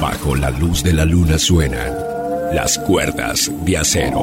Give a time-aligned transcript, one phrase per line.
[0.00, 1.92] Bajo la luz de la luna suenan
[2.52, 4.20] las cuerdas de acero.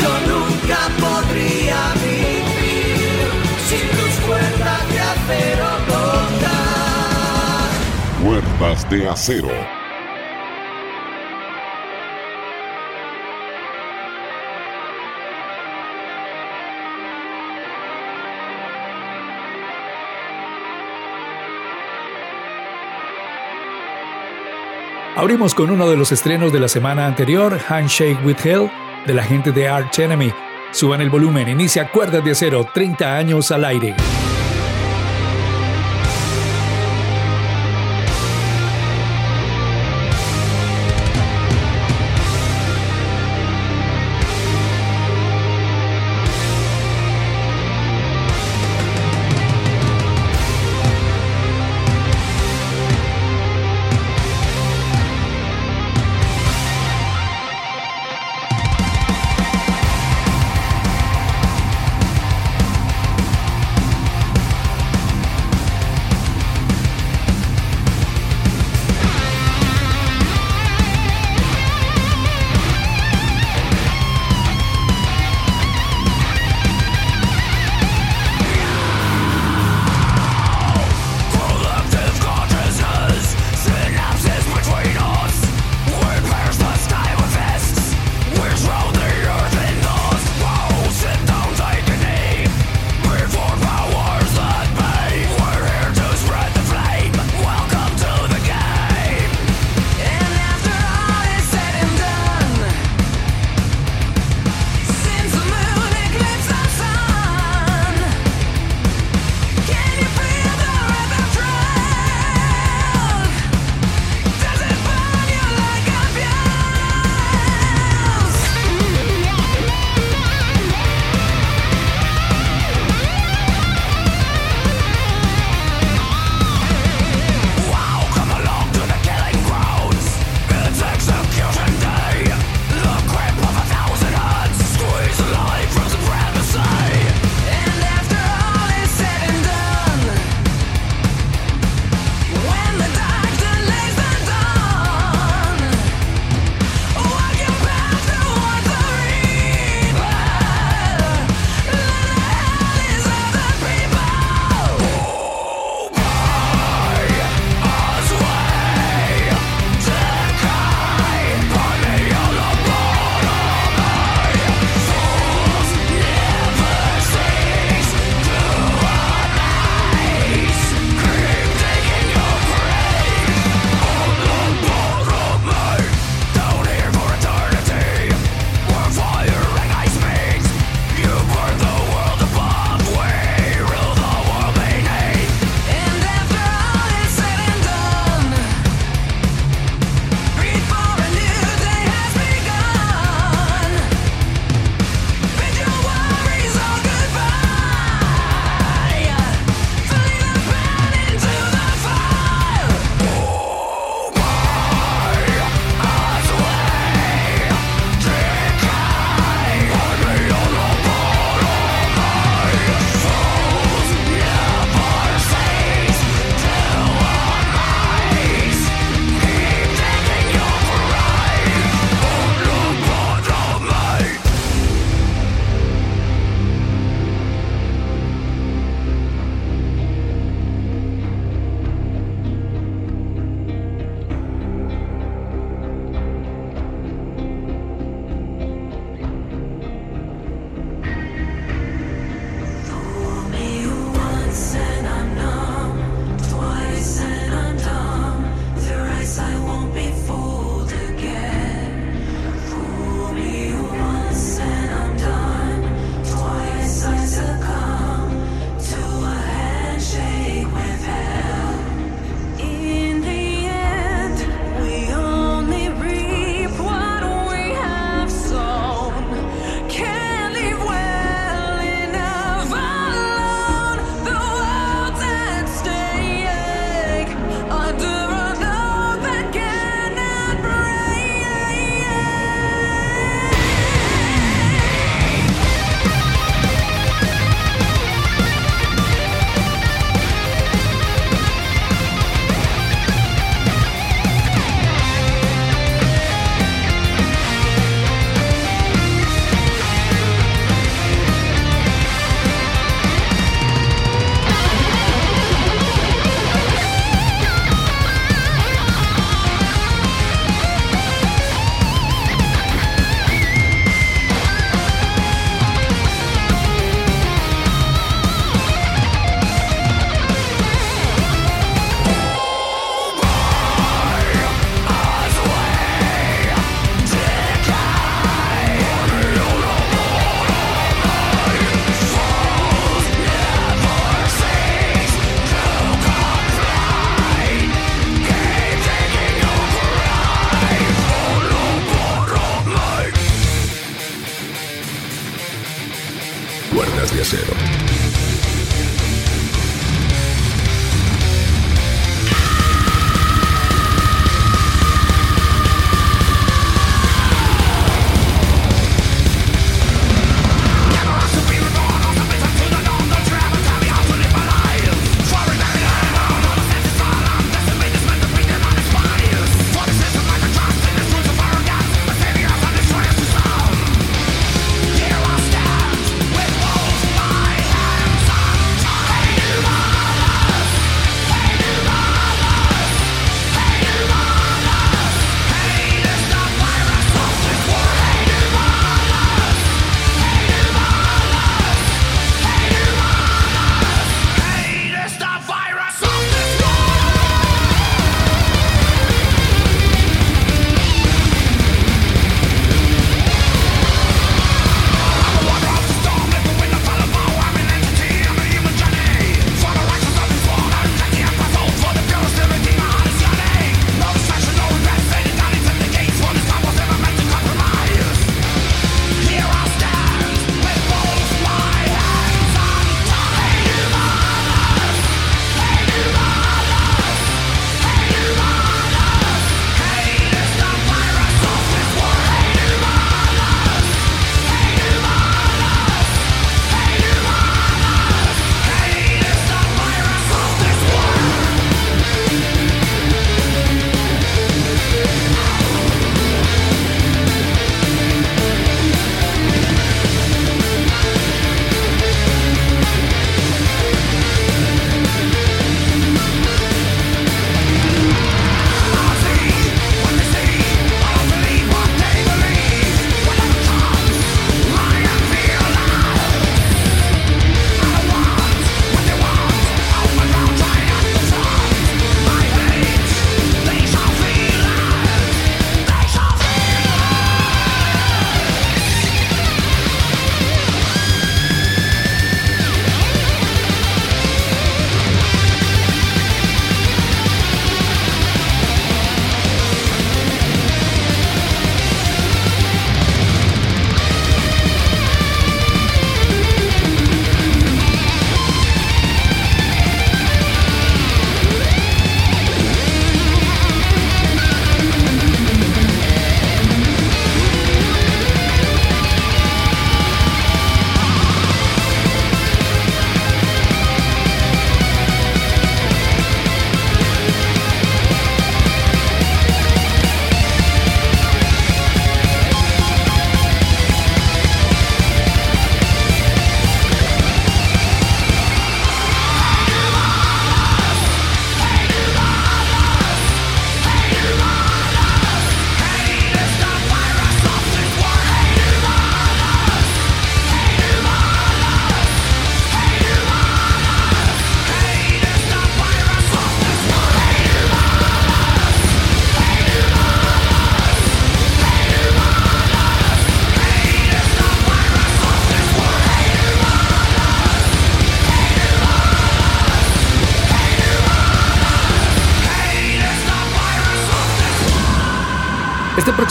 [0.00, 3.28] Yo nunca podría vivir
[3.68, 7.68] sin tus cuerdas de acero tocar.
[8.24, 9.79] Cuerdas de acero.
[25.16, 28.70] Abrimos con uno de los estrenos de la semana anterior, Handshake with Hell,
[29.06, 30.32] de la gente de Arch Enemy.
[30.70, 33.96] Suban el volumen, inicia Cuerdas de Acero, 30 años al aire.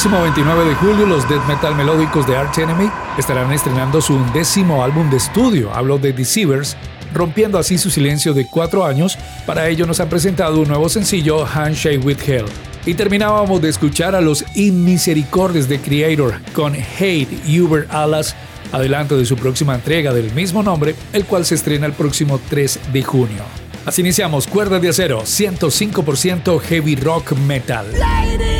[0.01, 4.81] Próximo 29 de julio, los death metal melódicos de Arch Enemy estarán estrenando su undécimo
[4.81, 6.77] álbum de estudio, hablo de Deceivers,
[7.13, 9.17] rompiendo así su silencio de cuatro años.
[9.45, 12.45] Para ello nos han presentado un nuevo sencillo, Handshake with Hell.
[12.85, 18.37] Y terminábamos de escuchar a los Inmisericordes de Creator con Hate Uber Alas,
[18.71, 22.79] adelanto de su próxima entrega del mismo nombre, el cual se estrena el próximo 3
[22.93, 23.43] de junio.
[23.85, 27.85] Así iniciamos Cuerdas de Acero, 105% heavy rock metal.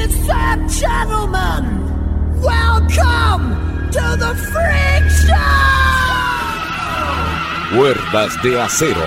[0.09, 5.35] Ladies and gentlemen, welcome to the Freak Show!
[7.75, 9.05] Cuerdas de acero.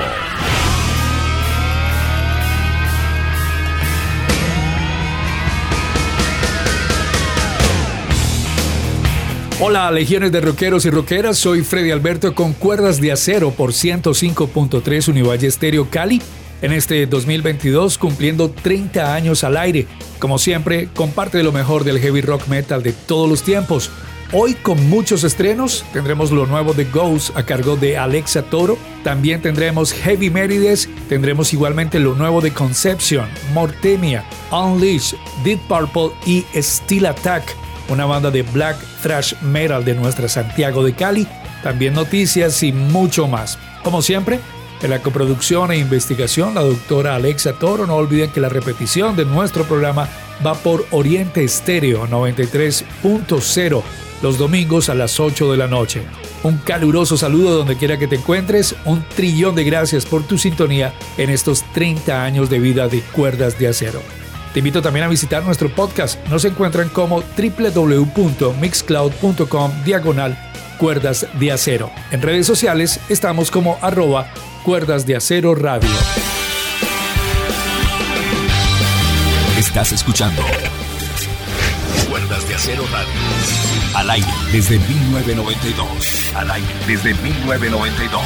[9.61, 15.09] Hola, legiones de rockeros y rockeras, soy Freddy Alberto con Cuerdas de Acero por 105.3
[15.09, 16.23] Univalle Estéreo Cali.
[16.62, 19.88] En este 2022 cumpliendo 30 años al aire.
[20.21, 23.90] Como siempre, comparte lo mejor del heavy rock metal de todos los tiempos.
[24.33, 29.42] Hoy con muchos estrenos, tendremos lo nuevo de Ghost a cargo de Alexa Toro, también
[29.42, 35.14] tendremos Heavy Merides, tendremos igualmente lo nuevo de Conception, Mortemia, Unleash,
[35.45, 37.42] Deep Purple y Steel Attack,
[37.90, 41.26] una banda de black thrash metal de nuestra Santiago de Cali,
[41.62, 43.59] también noticias y mucho más.
[43.83, 44.40] Como siempre,
[44.83, 47.87] en la coproducción e investigación, la doctora Alexa Toro.
[47.87, 50.09] No olviden que la repetición de nuestro programa
[50.45, 53.83] va por Oriente Estéreo 93.0
[54.23, 56.03] los domingos a las 8 de la noche.
[56.45, 60.95] Un caluroso saludo donde quiera que te encuentres, un trillón de gracias por tu sintonía
[61.19, 64.01] en estos 30 años de vida de Cuerdas de Acero.
[64.53, 66.25] Te invito también a visitar nuestro podcast.
[66.29, 70.39] Nos encuentran como www.mixcloud.com diagonal
[70.79, 71.91] Cuerdas de Acero.
[72.11, 74.31] En redes sociales estamos como arroba
[74.62, 75.90] Cuerdas de Acero Radio.
[79.59, 80.40] Estás escuchando
[82.09, 83.11] Cuerdas de Acero Radio.
[83.97, 86.35] Al aire desde 1992.
[86.37, 88.23] Al aire desde 1992.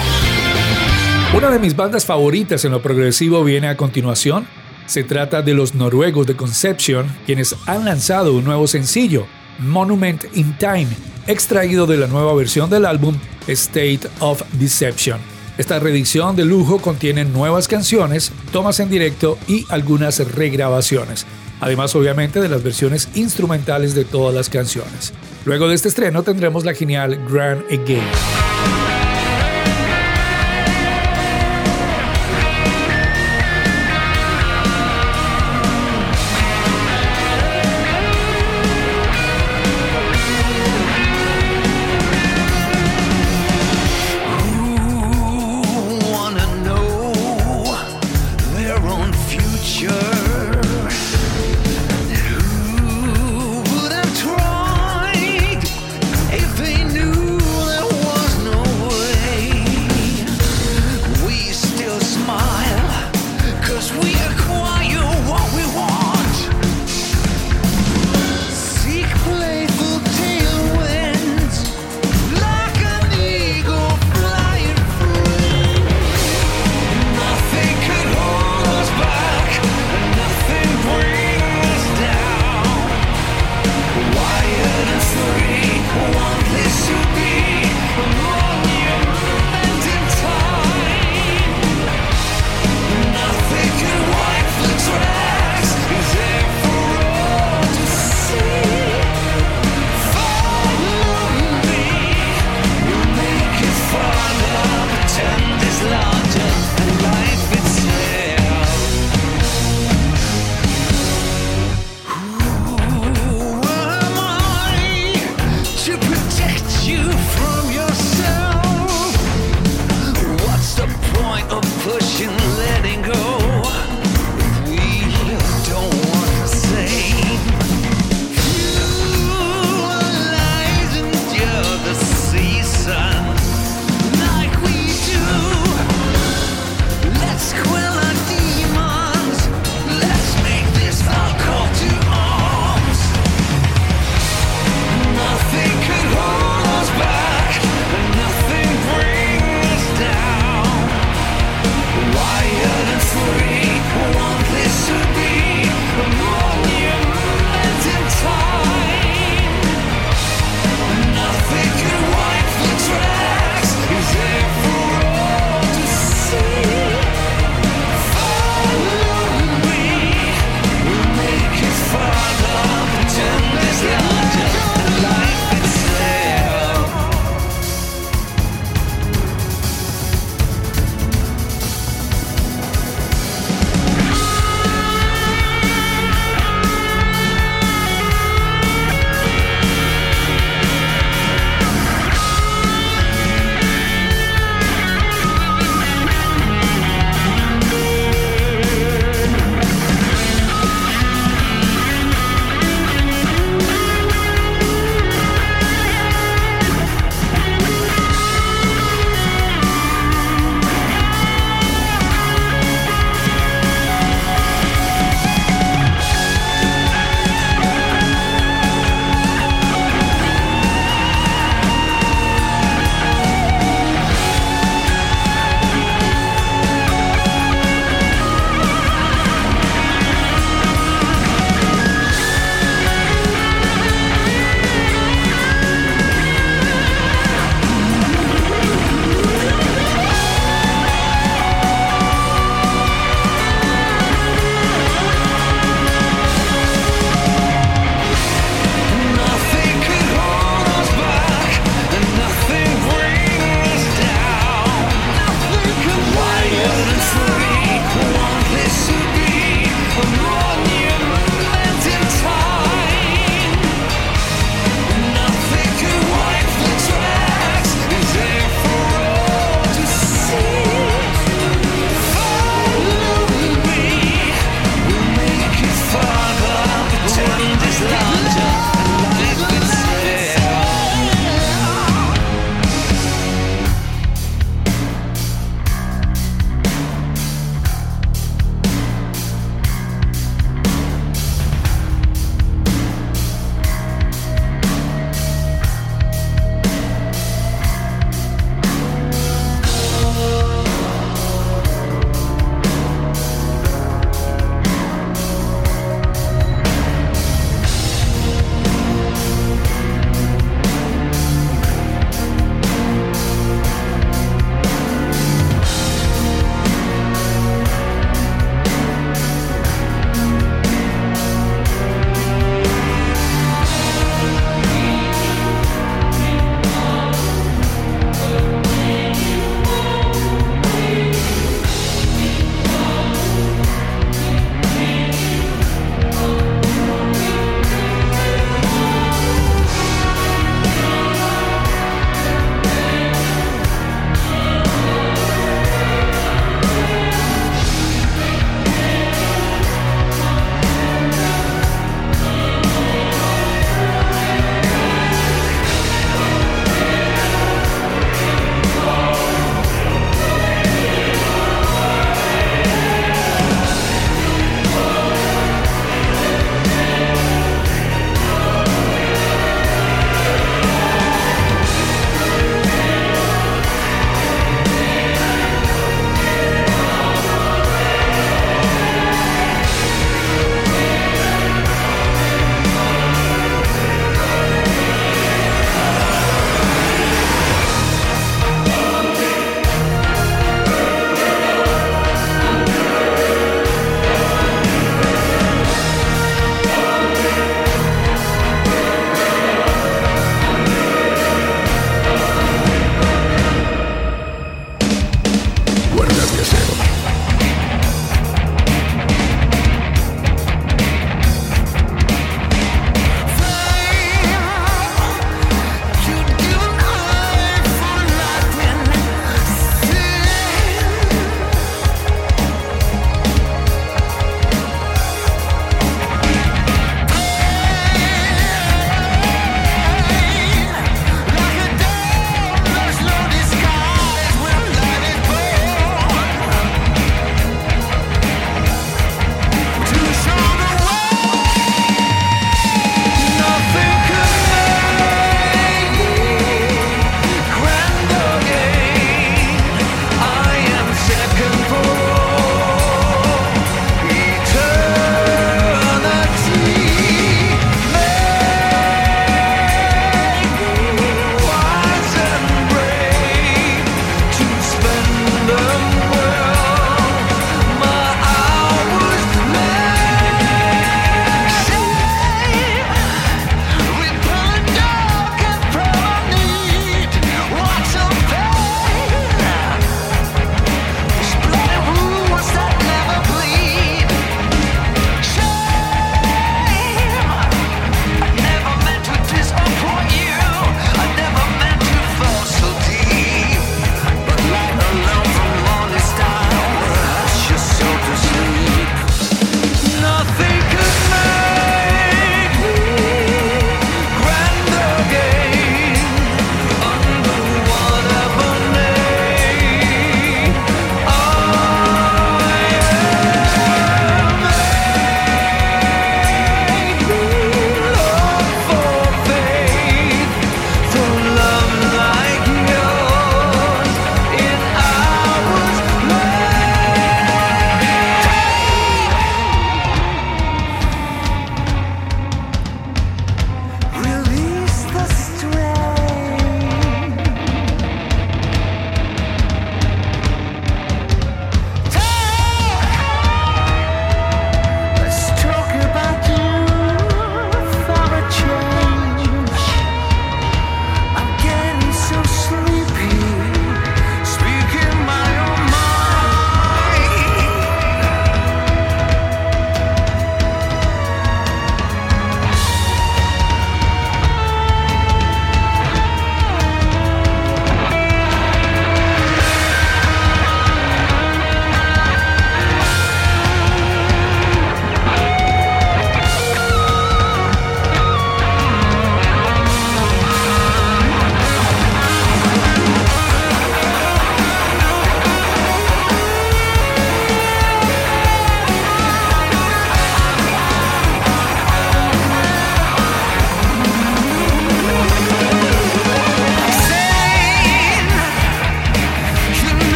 [1.35, 4.47] Una de mis bandas favoritas en lo progresivo viene a continuación.
[4.85, 9.27] Se trata de los noruegos de Conception, quienes han lanzado un nuevo sencillo,
[9.59, 10.89] Monument in Time,
[11.27, 13.17] extraído de la nueva versión del álbum
[13.47, 15.36] State of Deception.
[15.59, 21.27] Esta reedición de lujo contiene nuevas canciones, tomas en directo y algunas regrabaciones,
[21.61, 25.15] además obviamente de las versiones instrumentales de todas las canciones.
[25.47, 28.56] Luego de este estreno tendremos la genial Grand Again.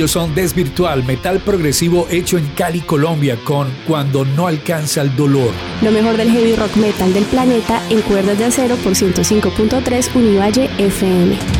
[0.00, 5.52] Ellos son Desvirtual, metal progresivo hecho en Cali, Colombia, con Cuando no alcanza el dolor.
[5.82, 10.70] Lo mejor del heavy rock metal del planeta en cuerdas de acero por 105.3 Univalle
[10.78, 11.59] FM.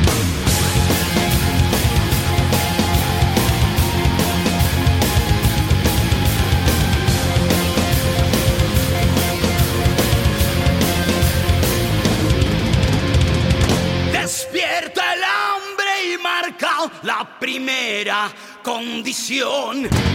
[19.38, 20.09] On.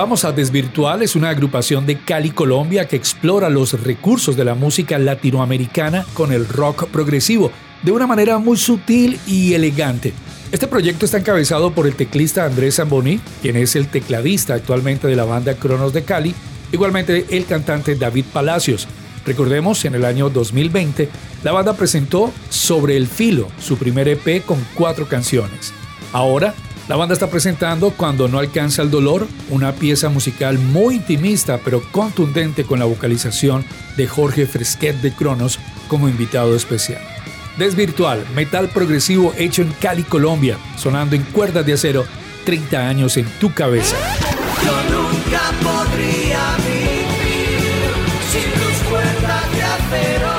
[0.00, 4.54] Escuchábamos a Desvirtual, es una agrupación de Cali, Colombia, que explora los recursos de la
[4.54, 10.14] música latinoamericana con el rock progresivo, de una manera muy sutil y elegante.
[10.52, 15.16] Este proyecto está encabezado por el teclista Andrés Zamboni, quien es el tecladista actualmente de
[15.16, 16.34] la banda Cronos de Cali,
[16.72, 18.88] igualmente el cantante David Palacios.
[19.26, 21.10] Recordemos, en el año 2020,
[21.44, 25.74] la banda presentó Sobre el Filo, su primer EP con cuatro canciones.
[26.14, 26.54] Ahora
[26.90, 31.84] La banda está presentando Cuando no alcanza el dolor, una pieza musical muy intimista pero
[31.92, 33.64] contundente con la vocalización
[33.96, 37.00] de Jorge Fresquet de Cronos como invitado especial.
[37.56, 42.04] Desvirtual, metal progresivo hecho en Cali, Colombia, sonando en cuerdas de acero,
[42.44, 43.96] 30 años en tu cabeza.
[44.64, 47.86] Yo nunca podría vivir
[48.32, 50.29] sin tus cuerdas de acero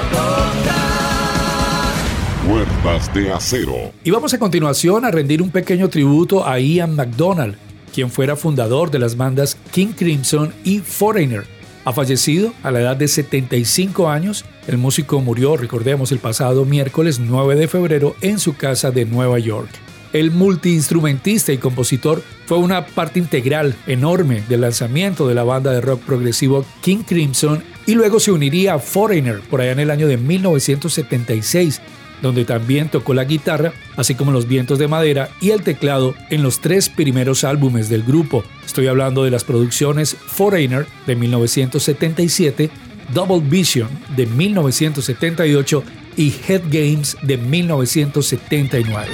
[3.14, 3.92] De acero.
[4.04, 7.56] Y vamos a continuación a rendir un pequeño tributo a Ian McDonald,
[7.94, 11.44] quien fuera fundador de las bandas King Crimson y Foreigner.
[11.86, 14.46] Ha fallecido a la edad de 75 años.
[14.68, 19.38] El músico murió, recordemos, el pasado miércoles 9 de febrero en su casa de Nueva
[19.38, 19.70] York.
[20.12, 25.82] El multiinstrumentista y compositor fue una parte integral enorme del lanzamiento de la banda de
[25.82, 30.08] rock progresivo King Crimson y luego se uniría a Foreigner por allá en el año
[30.08, 31.80] de 1976
[32.22, 36.44] donde también tocó la guitarra, así como los vientos de madera y el teclado en
[36.44, 38.44] los tres primeros álbumes del grupo.
[38.66, 42.70] Estoy hablando de las producciones Foreigner de 1977,
[43.14, 45.84] Double Vision de 1978
[46.18, 49.08] y Head Games de 1979.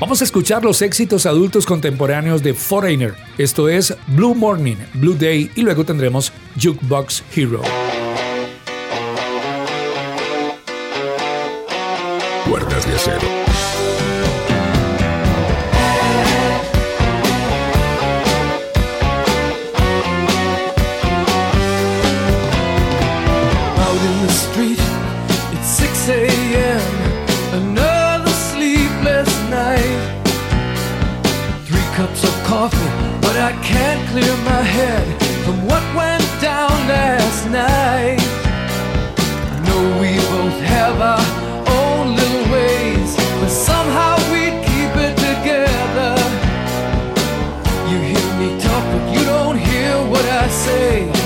[0.00, 3.14] Vamos a escuchar los éxitos adultos contemporáneos de Foreigner.
[3.38, 7.62] Esto es Blue Morning, Blue Day y luego tendremos Jukebox Hero.
[12.54, 13.43] Cuerdas de acero.
[50.48, 51.23] sei.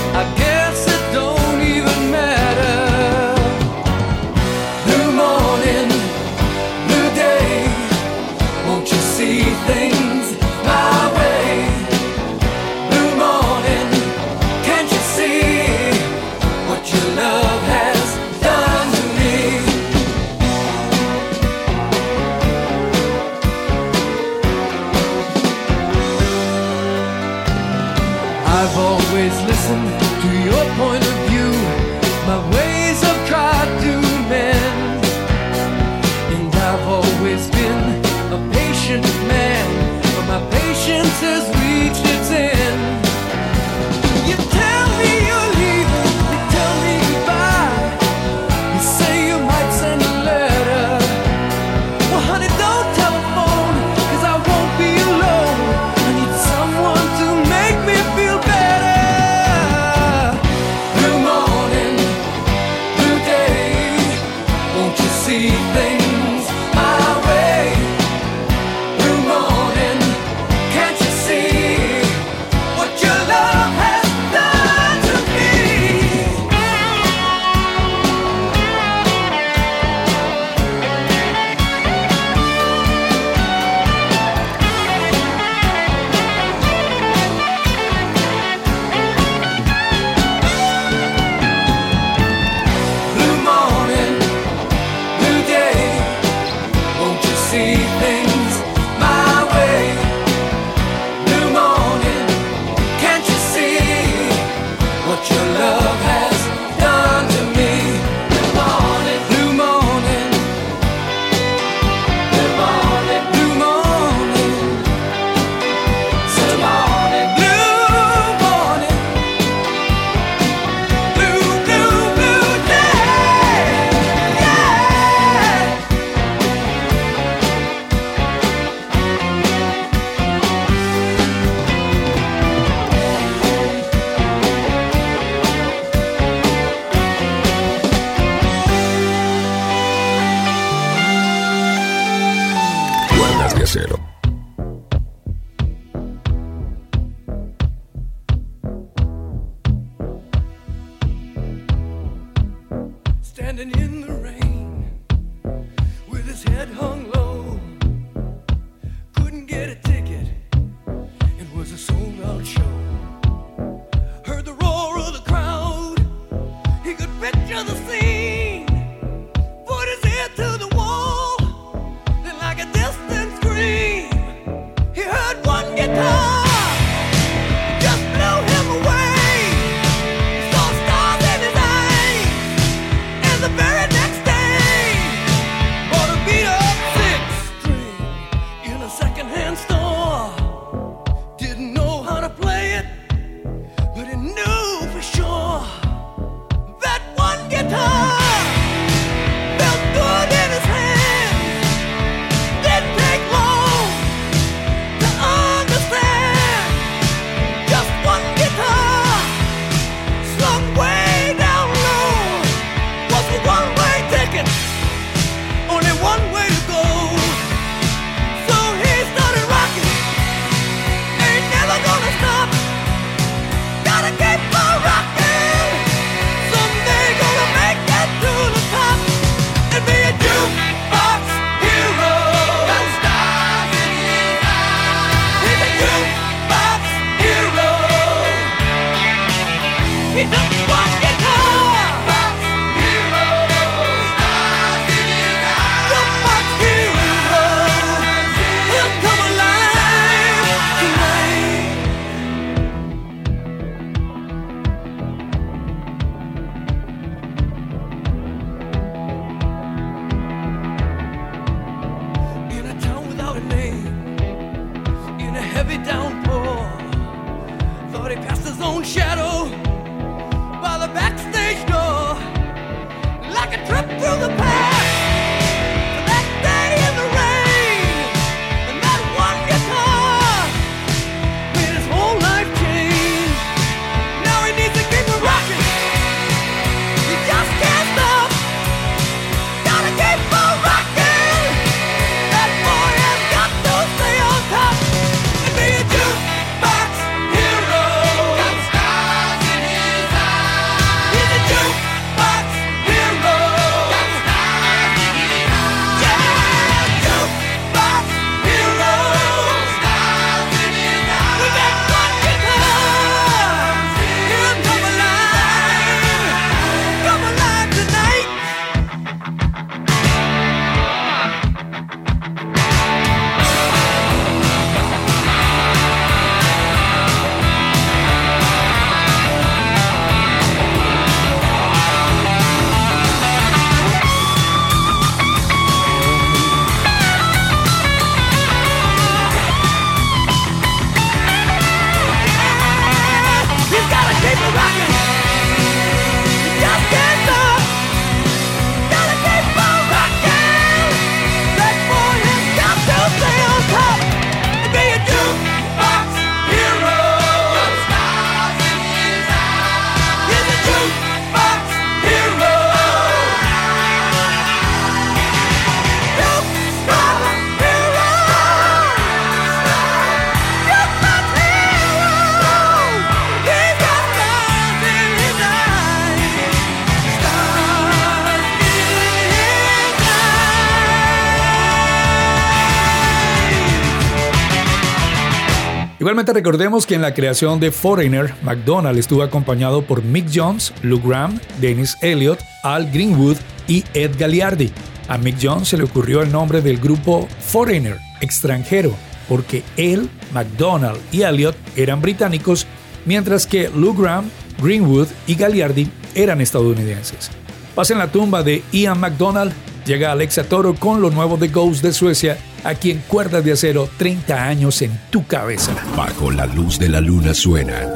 [386.27, 391.39] Recordemos que en la creación de Foreigner, McDonald estuvo acompañado por Mick Jones, Lou Graham,
[391.61, 394.71] Dennis Elliott, Al Greenwood y Ed Galiardi.
[395.07, 398.93] A Mick Jones se le ocurrió el nombre del grupo Foreigner, extranjero,
[399.29, 402.67] porque él, McDonald y Elliott eran británicos,
[403.05, 404.29] mientras que Lou Graham,
[404.61, 407.31] Greenwood y Galiardi eran estadounidenses.
[407.75, 409.53] Pasen la tumba de Ian McDonald,
[409.85, 412.37] llega Alexa Toro con lo nuevo de Ghost de Suecia
[412.69, 415.73] aquí en Cuerdas de Acero, 30 años en tu cabeza.
[415.95, 417.89] Bajo la luz de la luna suenan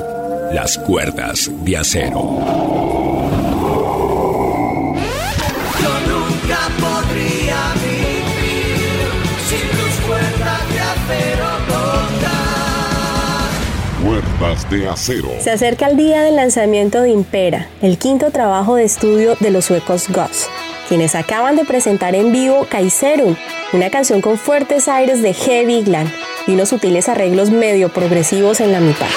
[0.52, 2.22] las cuerdas de acero.
[5.82, 9.10] Yo nunca podría vivir
[9.48, 11.48] sin tus cuerdas de acero
[14.04, 15.30] Cuerdas de acero.
[15.40, 19.66] Se acerca el día del lanzamiento de Impera, el quinto trabajo de estudio de los
[19.66, 20.50] suecos Goss,
[20.90, 23.38] quienes acaban de presentar en vivo Kaiserun,
[23.74, 26.10] una canción con fuertes aires de heavy glam
[26.48, 29.10] y unos sutiles arreglos medio progresivos en la mitad.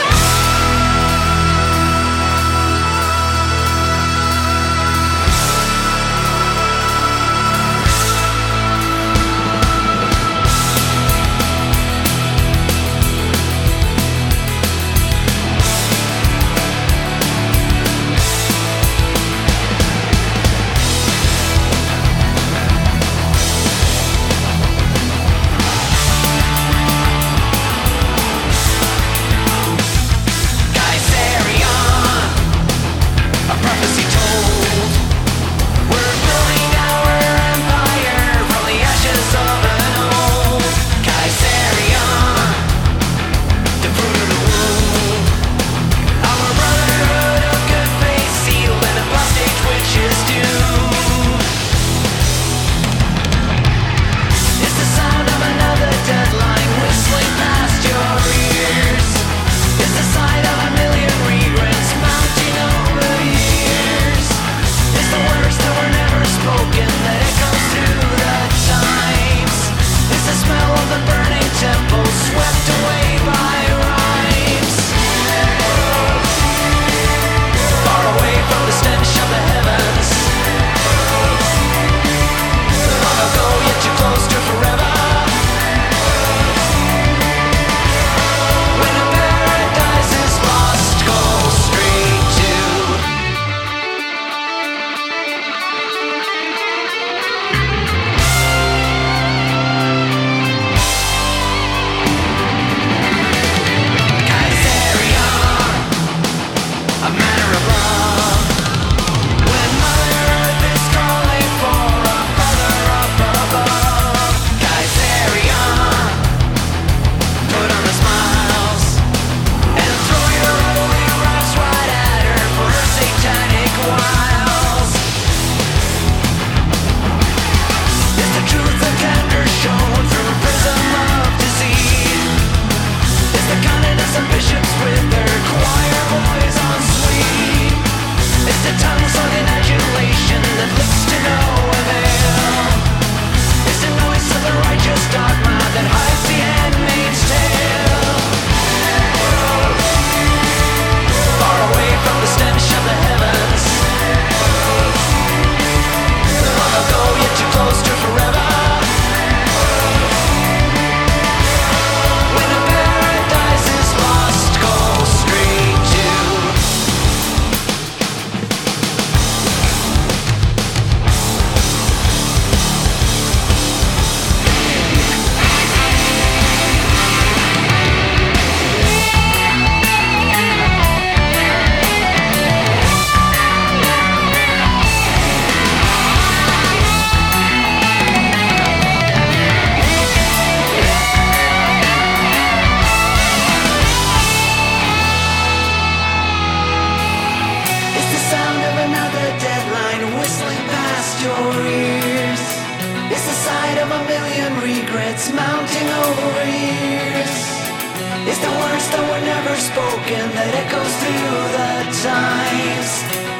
[209.76, 212.90] spoken that echoes through the times.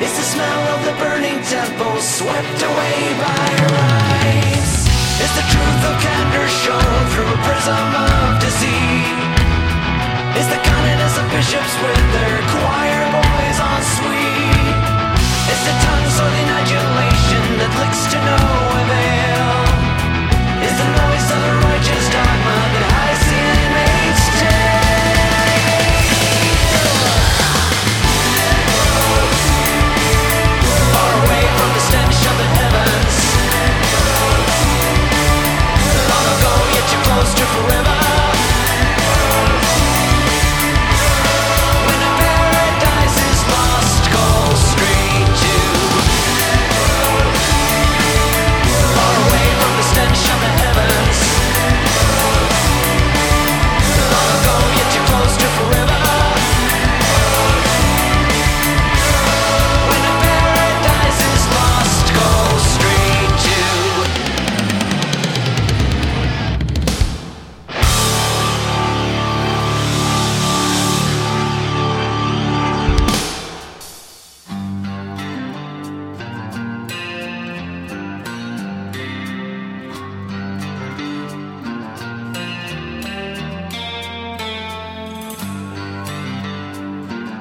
[0.04, 4.84] It's the smell of the burning temple swept away by rise.
[5.16, 9.16] It's the truth of candor shown through a prism of deceit.
[10.36, 14.76] It's the kindness of bishops with their choir boys on sweet.
[15.48, 18.40] It's the tongue in adulation that licks to no
[18.84, 19.48] avail.
[20.68, 22.75] It's the noise of the righteous dogma.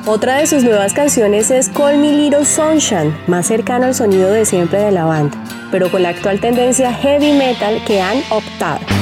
[0.07, 4.45] Otra de sus nuevas canciones es Call Me Little Sunshine, más cercano al sonido de
[4.45, 5.35] siempre de la banda,
[5.71, 8.94] pero con la actual tendencia heavy metal que han optado.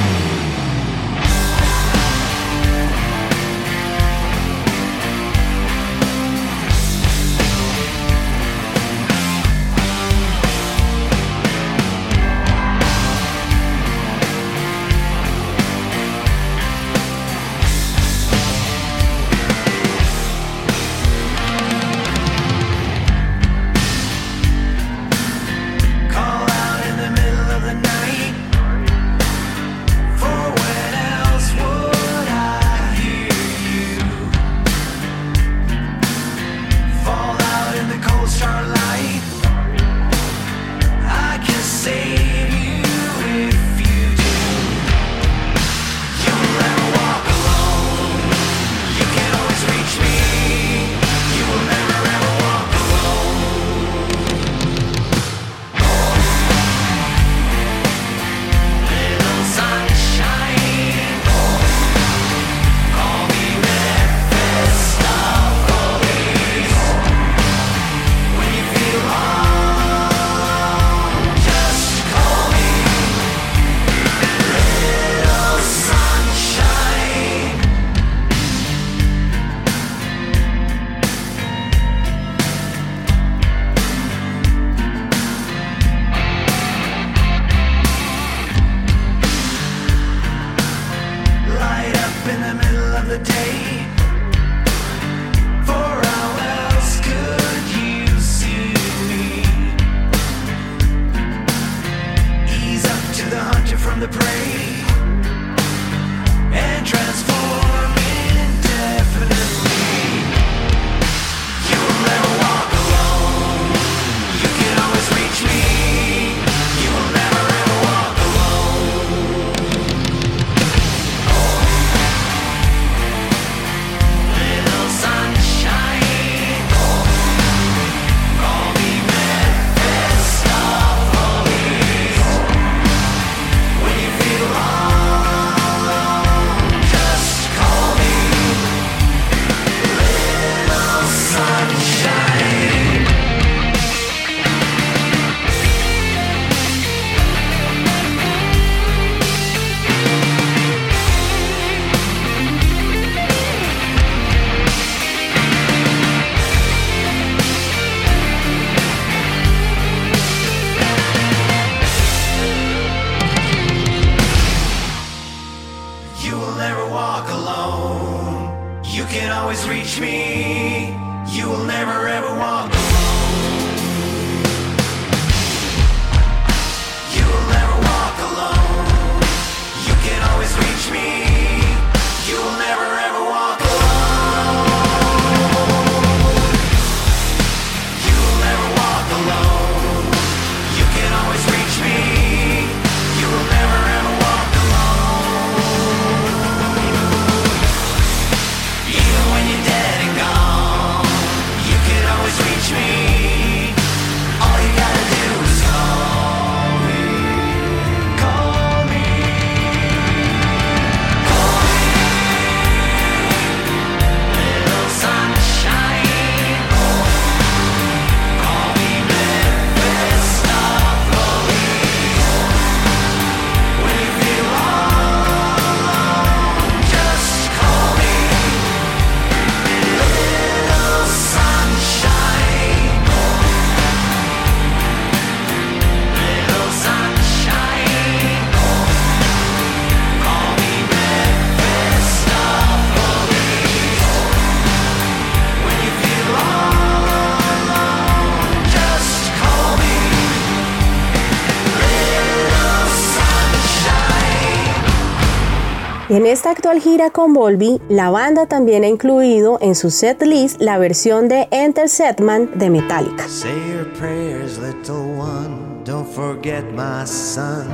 [256.16, 260.60] En esta actual gira con Volby, la banda también ha incluido en su set list
[260.60, 263.26] la versión de Enter Setman de Metallica.
[263.26, 265.82] Say your prayers, little one.
[265.84, 267.68] Don't forget, my son,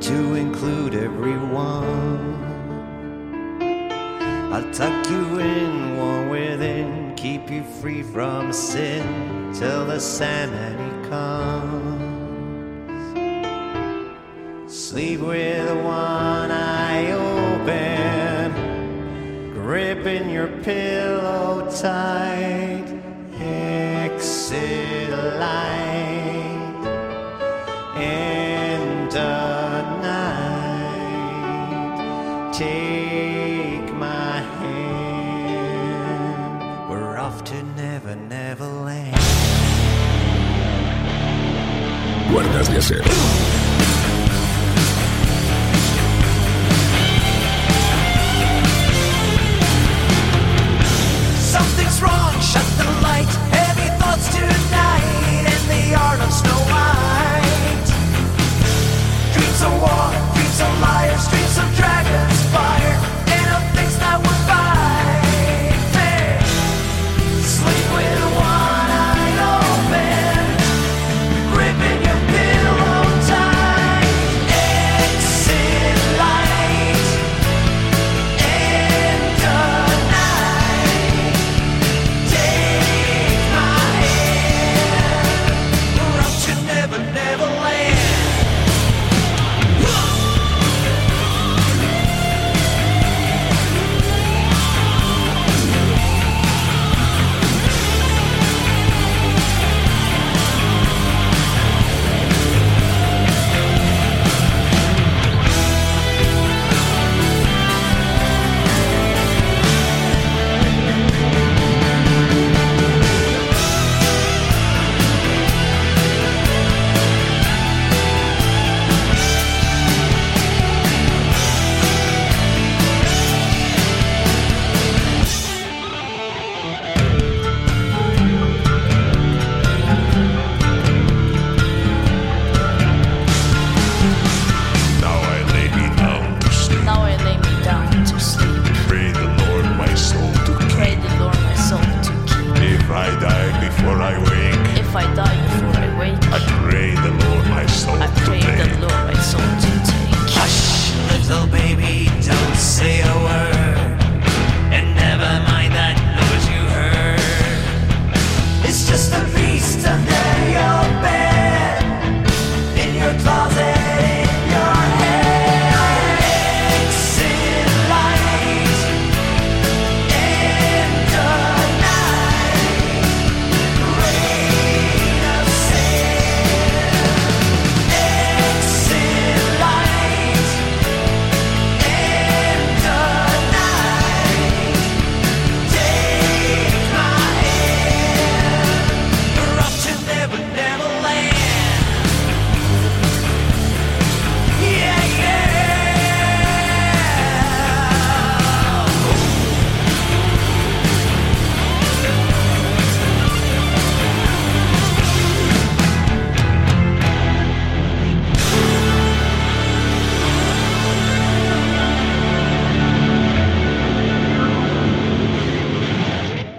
[0.00, 2.38] to include everyone.
[4.52, 9.02] I'll tuck you in, warm within, keep you free from sin
[9.52, 12.00] till the he comes.
[14.72, 15.69] Sleep with
[19.70, 22.84] gripping your pillow tight.
[23.38, 26.74] Exit light
[27.94, 31.30] and a night.
[32.52, 35.70] Take my hand.
[36.90, 39.16] We're off to Never Never Land.
[42.32, 43.49] Cuerdas de acero.
[59.60, 60.89] So war, peace on life.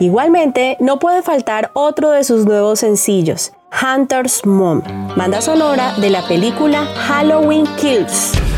[0.01, 4.81] Igualmente, no puede faltar otro de sus nuevos sencillos, Hunter's Mom,
[5.15, 8.50] banda sonora de la película Halloween Kills.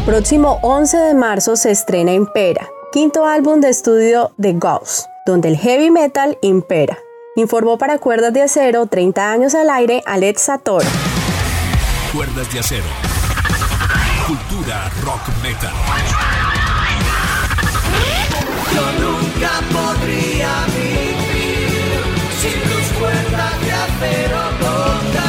[0.00, 5.48] El próximo 11 de marzo se estrena Impera, quinto álbum de estudio de Gauss, donde
[5.48, 6.96] el heavy metal impera.
[7.36, 10.82] Informó para Cuerdas de Acero 30 años al aire Alex Sator.
[12.14, 12.86] Cuerdas de acero.
[14.26, 15.74] Cultura rock metal.
[18.74, 22.00] Yo nunca podría vivir
[22.40, 25.20] sin tus cuerdas de acero tocar.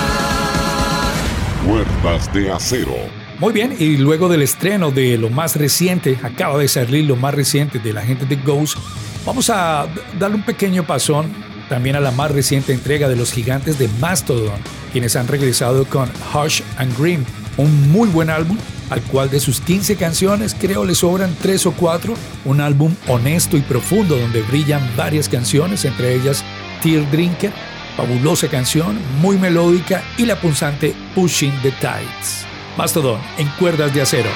[1.67, 3.30] Cuerdas de acero.
[3.41, 7.33] Muy bien, y luego del estreno de lo más reciente, acaba de salir lo más
[7.33, 8.77] reciente de la gente de Ghost,
[9.25, 9.87] vamos a
[10.19, 11.33] darle un pequeño pasón
[11.67, 14.61] también a la más reciente entrega de los gigantes de Mastodon,
[14.91, 17.25] quienes han regresado con Hush and Green,
[17.57, 18.59] un muy buen álbum
[18.91, 22.13] al cual de sus 15 canciones creo le sobran 3 o 4,
[22.45, 26.45] un álbum honesto y profundo donde brillan varias canciones, entre ellas
[26.83, 27.51] Tear Drinker,
[27.97, 32.50] fabulosa canción, muy melódica y la punzante Pushing the Tides.
[32.77, 34.29] Mastodon en cuerdas de acero.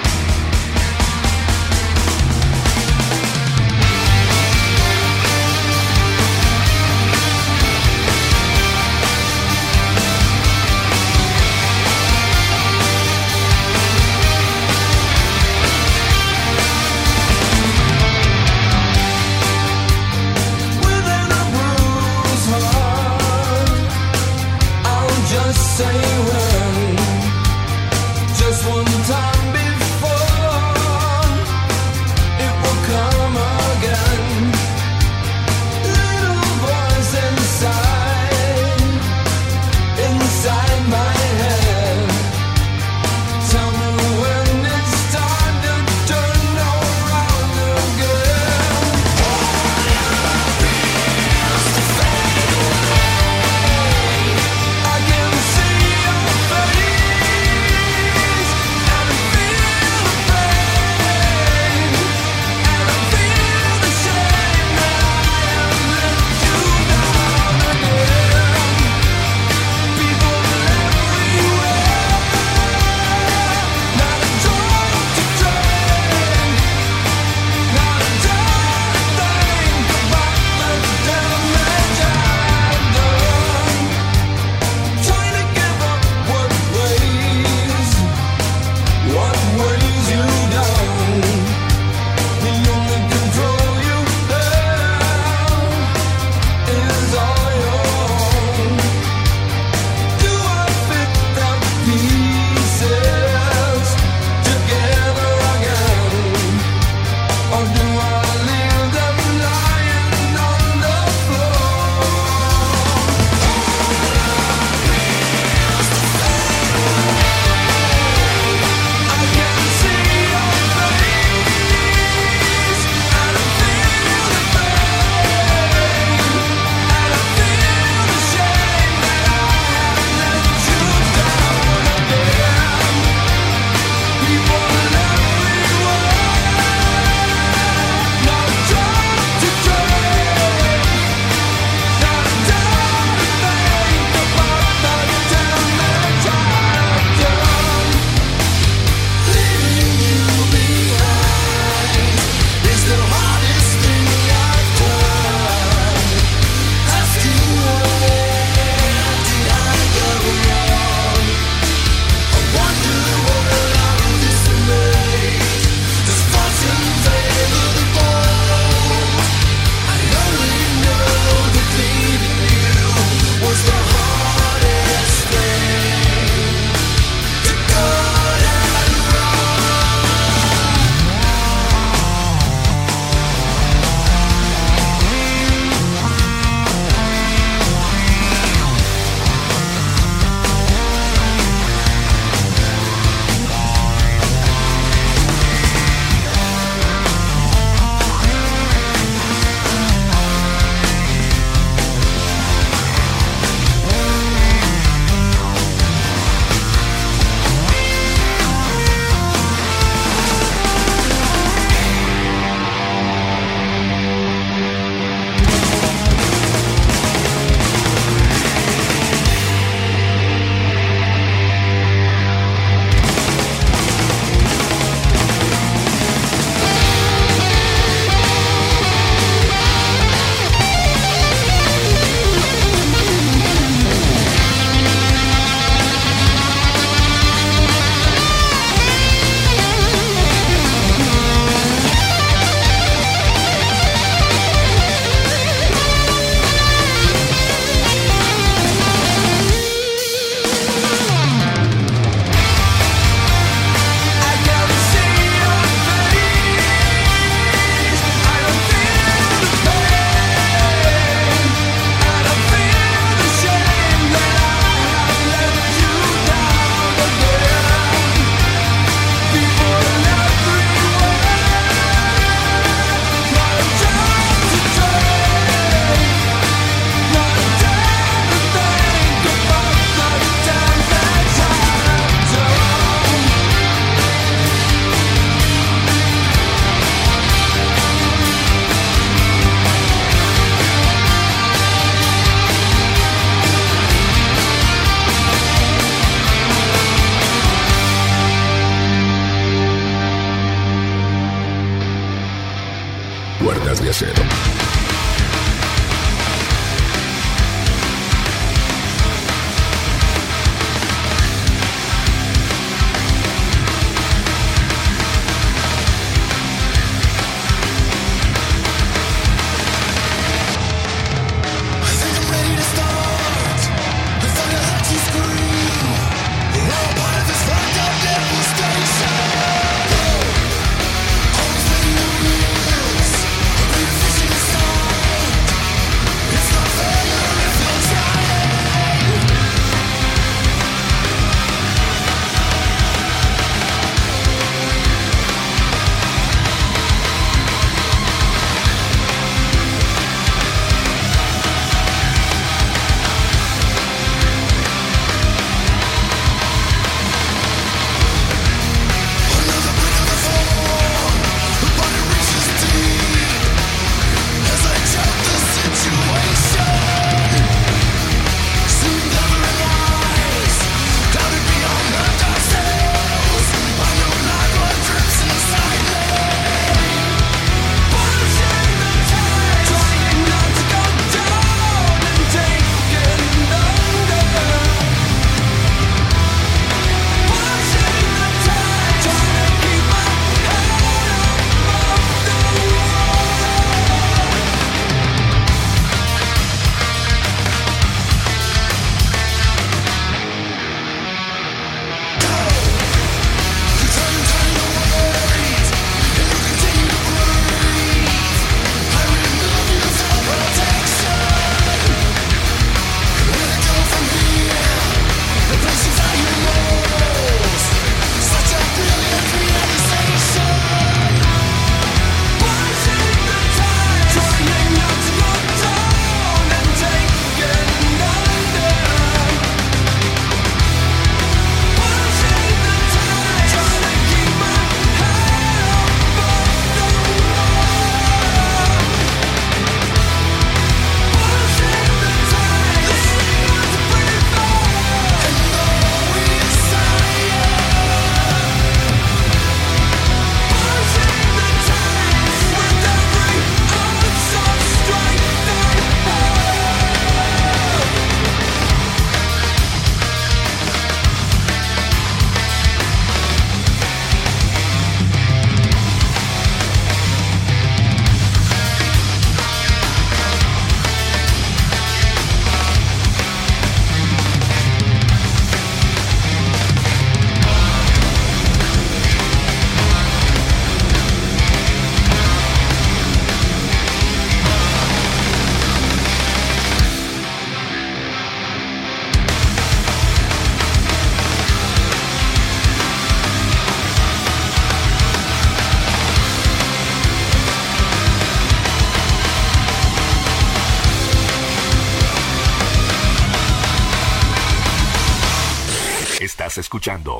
[506.58, 507.20] Escuchando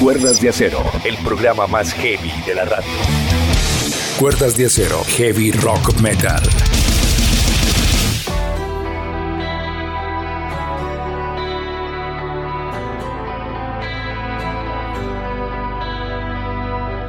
[0.00, 2.90] Cuerdas de Acero, el programa más heavy de la radio.
[4.18, 6.42] Cuerdas de Acero, Heavy Rock Metal.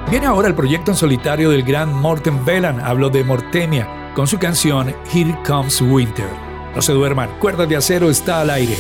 [0.09, 4.39] Viene ahora el proyecto en solitario del gran Morten Velan, hablo de Mortemia, con su
[4.39, 6.29] canción Here Comes Winter.
[6.75, 8.75] No se duerman, Cuerdas de Acero está al aire.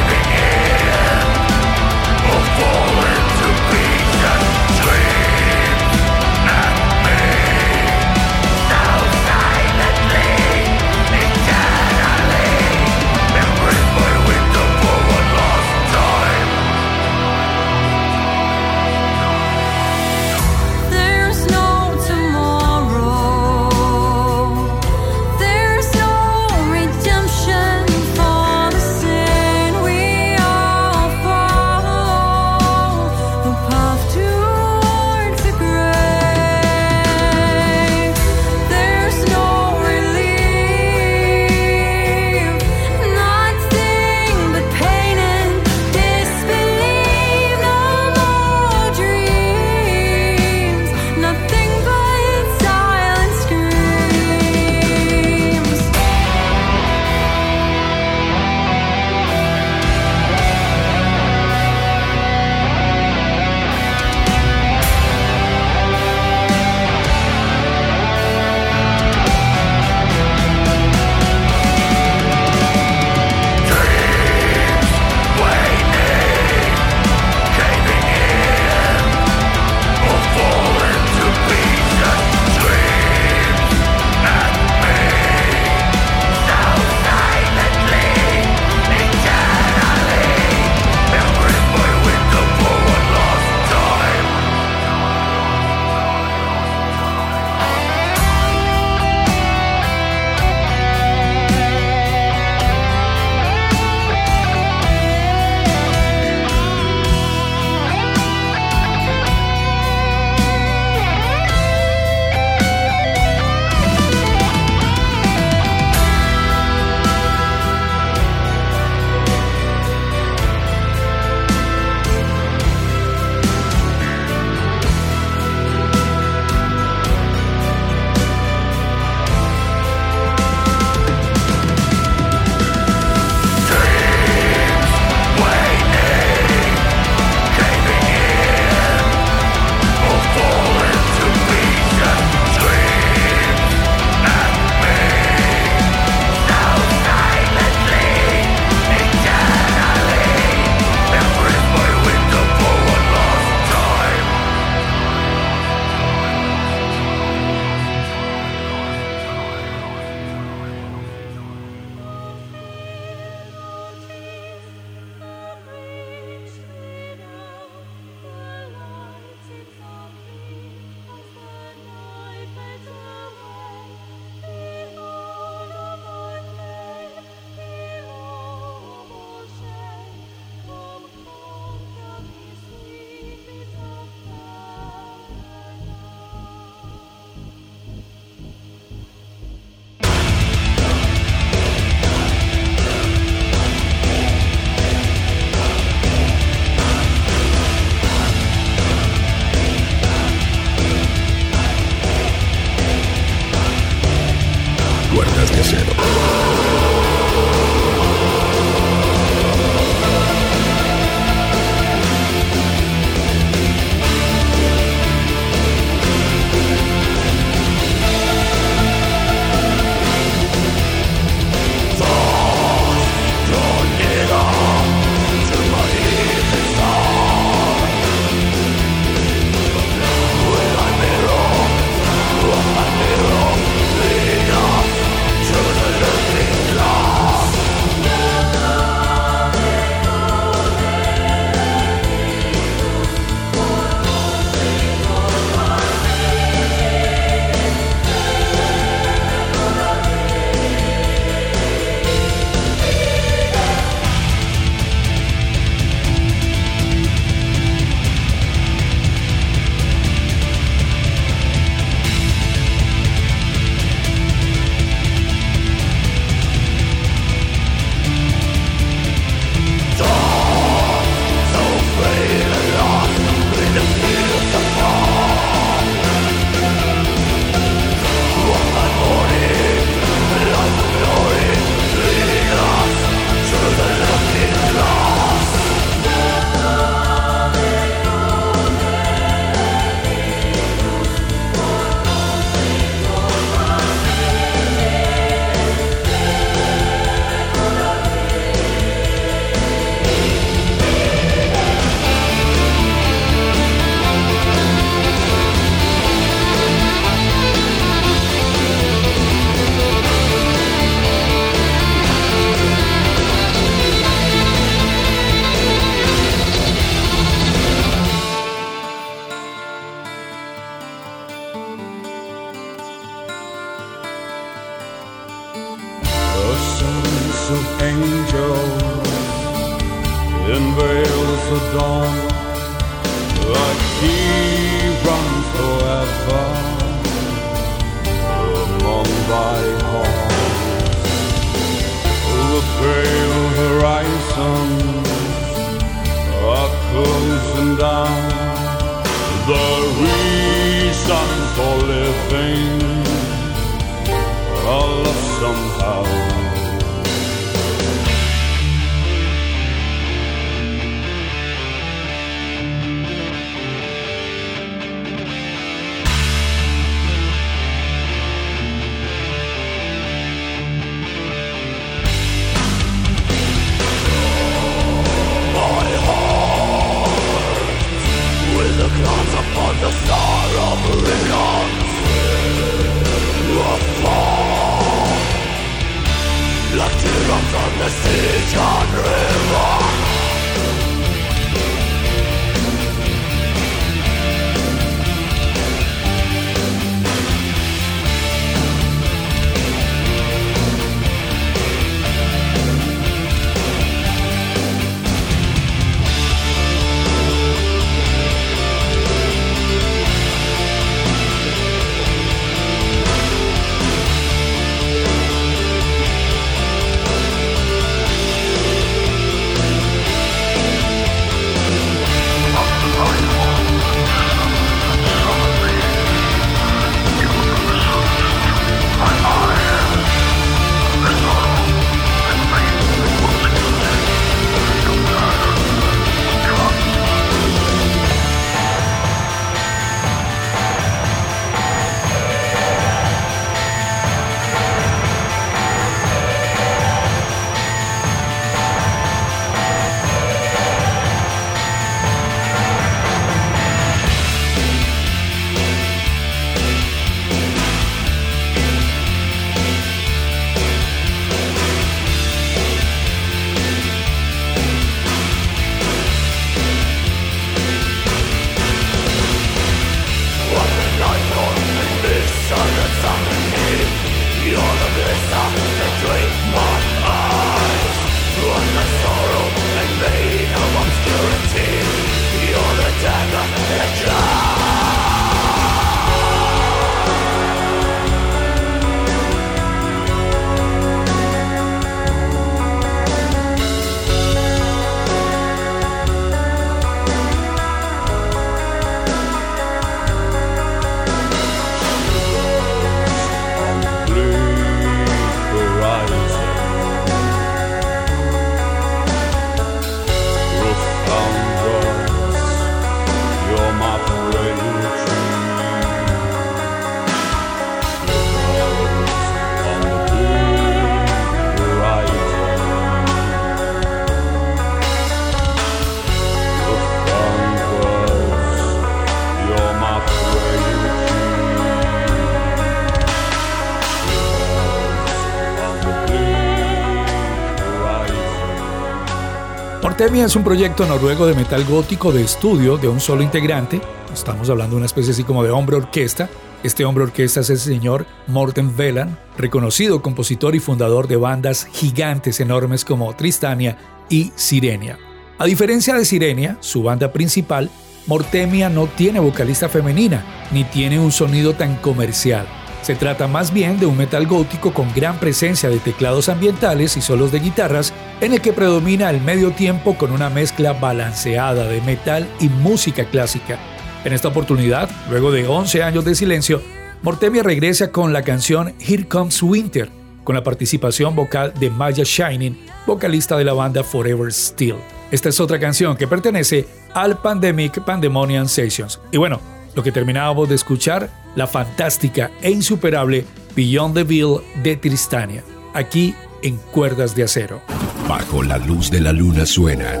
[539.98, 543.80] Mortemia es un proyecto noruego de metal gótico de estudio de un solo integrante.
[544.12, 546.28] Estamos hablando de una especie así como de hombre orquesta.
[546.62, 552.40] Este hombre orquesta es el señor Morten Veland, reconocido compositor y fundador de bandas gigantes
[552.40, 553.78] enormes como Tristania
[554.10, 554.98] y Sirenia.
[555.38, 557.70] A diferencia de Sirenia, su banda principal,
[558.06, 562.46] Mortemia no tiene vocalista femenina, ni tiene un sonido tan comercial.
[562.82, 567.00] Se trata más bien de un metal gótico con gran presencia de teclados ambientales y
[567.00, 571.80] solos de guitarras, en el que predomina el medio tiempo con una mezcla balanceada de
[571.80, 573.58] metal y música clásica.
[574.04, 576.62] En esta oportunidad, luego de 11 años de silencio,
[577.02, 579.90] Mortemia regresa con la canción Here Comes Winter,
[580.22, 584.76] con la participación vocal de Maya Shining, vocalista de la banda Forever Still.
[585.10, 589.00] Esta es otra canción que pertenece al Pandemic Pandemonium Sessions.
[589.12, 589.40] Y bueno,
[589.76, 595.44] lo que terminábamos de escuchar, la fantástica e insuperable Beyond the Veil de Tristania,
[595.74, 597.60] aquí en Cuerdas de Acero.
[598.08, 600.00] Bajo la luz de la luna suenan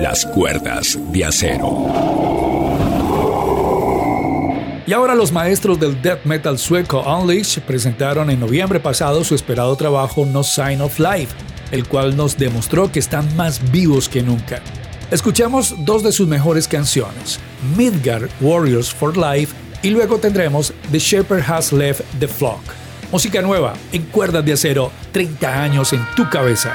[0.00, 1.86] las cuerdas de acero.
[4.86, 9.74] Y ahora los maestros del death metal sueco Unleashed presentaron en noviembre pasado su esperado
[9.76, 11.34] trabajo No Sign of Life,
[11.70, 14.60] el cual nos demostró que están más vivos que nunca.
[15.10, 17.38] Escuchamos dos de sus mejores canciones,
[17.76, 22.60] Midgard Warriors for Life y luego tendremos The Shepherd Has Left the Flock.
[23.12, 26.74] Música nueva en cuerdas de acero, 30 años en tu cabeza.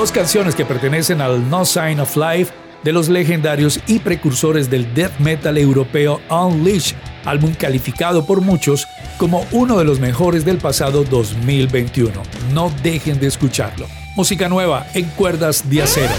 [0.00, 4.94] Dos canciones que pertenecen al No Sign of Life de los legendarios y precursores del
[4.94, 6.96] death metal europeo Unleashed,
[7.26, 12.14] álbum calificado por muchos como uno de los mejores del pasado 2021.
[12.54, 13.88] No dejen de escucharlo.
[14.16, 16.14] Música nueva en cuerdas de acero.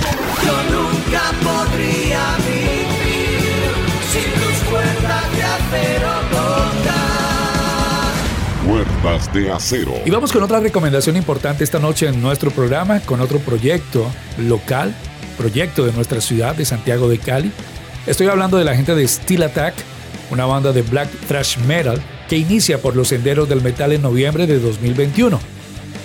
[0.45, 3.65] Yo nunca podría vivir
[4.11, 6.30] sin tus cuerdas de acero
[8.67, 9.93] Cuerdas de acero.
[10.05, 14.05] Y vamos con otra recomendación importante esta noche en nuestro programa, con otro proyecto
[14.37, 14.93] local,
[15.35, 17.51] proyecto de nuestra ciudad de Santiago de Cali.
[18.05, 19.73] Estoy hablando de la gente de Steel Attack,
[20.29, 24.45] una banda de black thrash metal que inicia por los senderos del metal en noviembre
[24.45, 25.39] de 2021.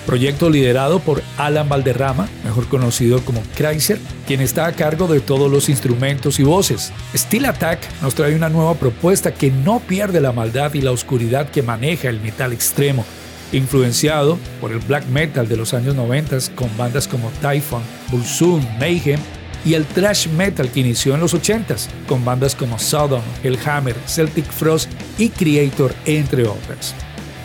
[0.06, 2.26] Proyecto liderado por Alan Valderrama,
[2.64, 6.92] conocido como Chrysler, quien está a cargo de todos los instrumentos y voces.
[7.14, 11.50] Steel Attack nos trae una nueva propuesta que no pierde la maldad y la oscuridad
[11.50, 13.04] que maneja el metal extremo
[13.52, 19.20] influenciado por el black metal de los años 90 con bandas como Typhon, Burzum, Mayhem
[19.64, 24.46] y el thrash metal que inició en los 80s con bandas como Sodom, Hellhammer, Celtic
[24.46, 26.94] Frost y Creator, entre otras.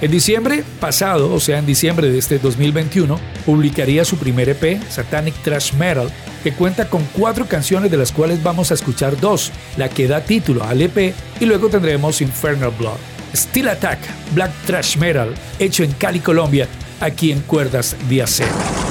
[0.01, 5.35] En diciembre pasado, o sea, en diciembre de este 2021, publicaría su primer EP, Satanic
[5.43, 6.11] Thrash Metal,
[6.43, 10.21] que cuenta con cuatro canciones de las cuales vamos a escuchar dos, la que da
[10.21, 12.97] título al EP y luego tendremos Infernal Blood.
[13.35, 13.99] Steel Attack,
[14.33, 16.67] Black Thrash Metal, hecho en Cali, Colombia,
[16.99, 18.90] aquí en Cuerdas de Acero.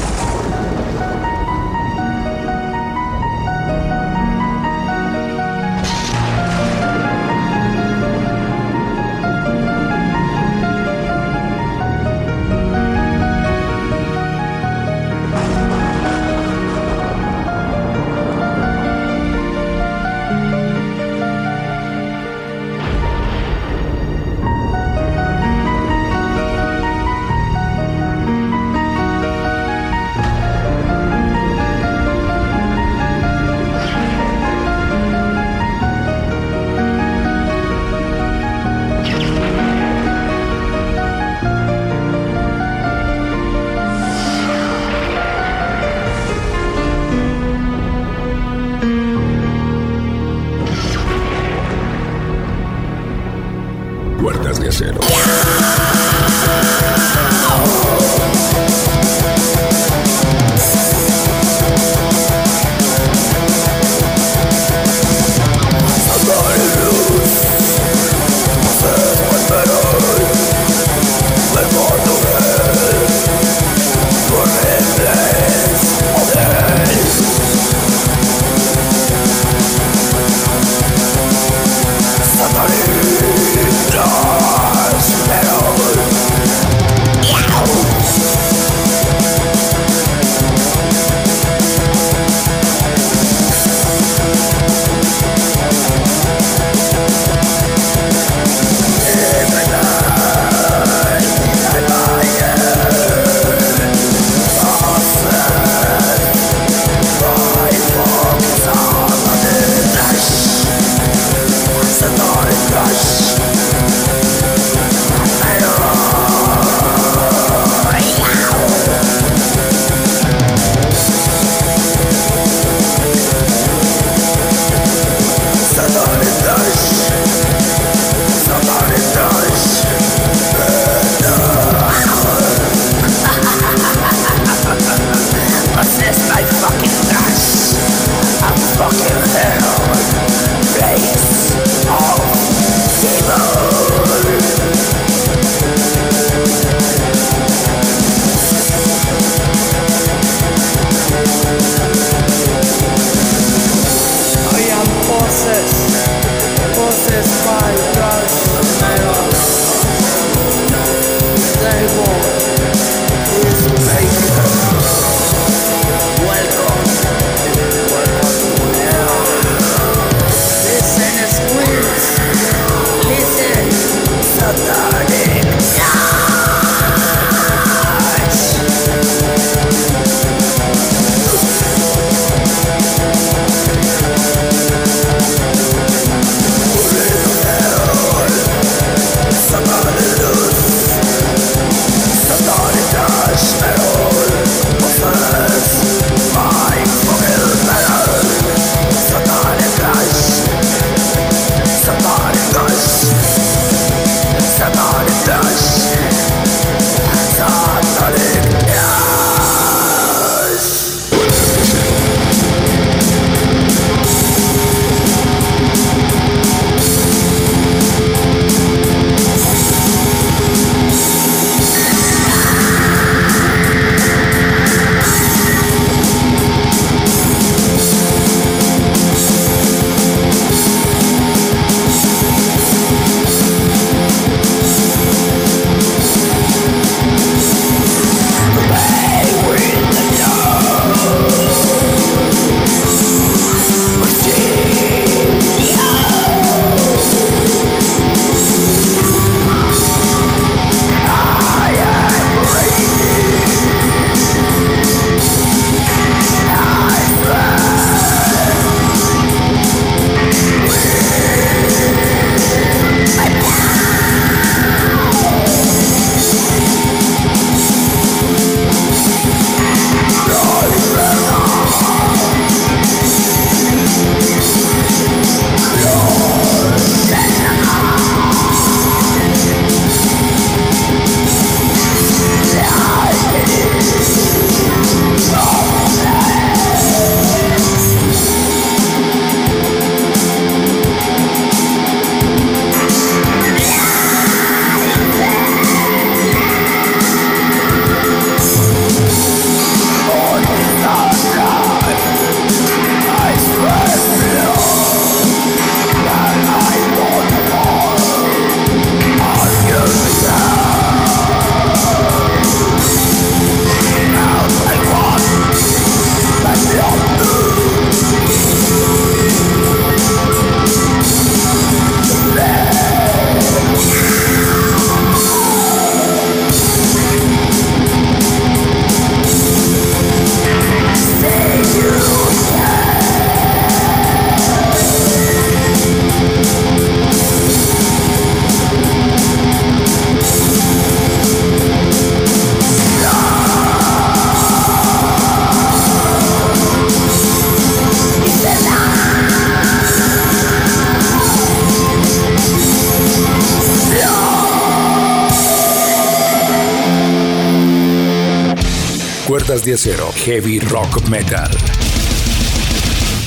[359.50, 361.50] Cuerdas de acero, heavy rock metal.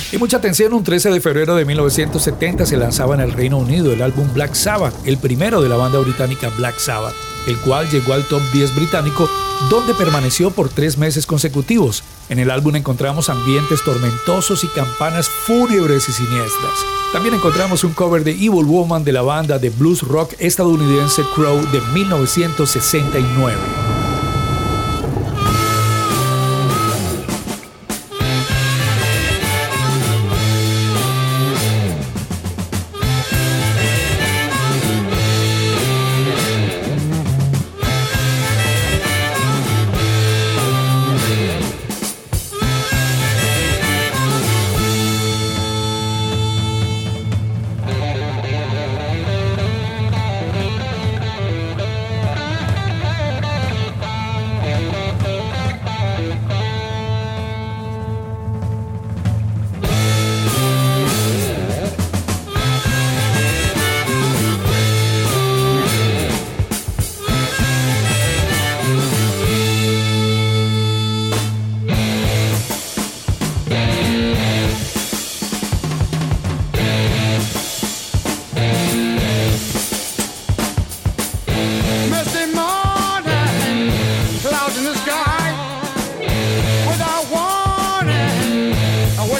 [0.10, 3.92] Y mucha atención, un 13 de febrero de 1970 se lanzaba en el Reino Unido
[3.92, 7.14] el álbum Black Sabbath, el primero de la banda británica Black Sabbath,
[7.46, 9.30] el cual llegó al top 10 británico,
[9.70, 12.06] donde permaneció por tres meses consecutivos.
[12.30, 16.86] En el álbum encontramos ambientes tormentosos y campanas fúnebres y siniestras.
[17.12, 21.60] También encontramos un cover de Evil Woman de la banda de blues rock estadounidense Crow
[21.74, 24.03] de 1969.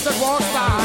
[0.04, 0.83] desert walks by.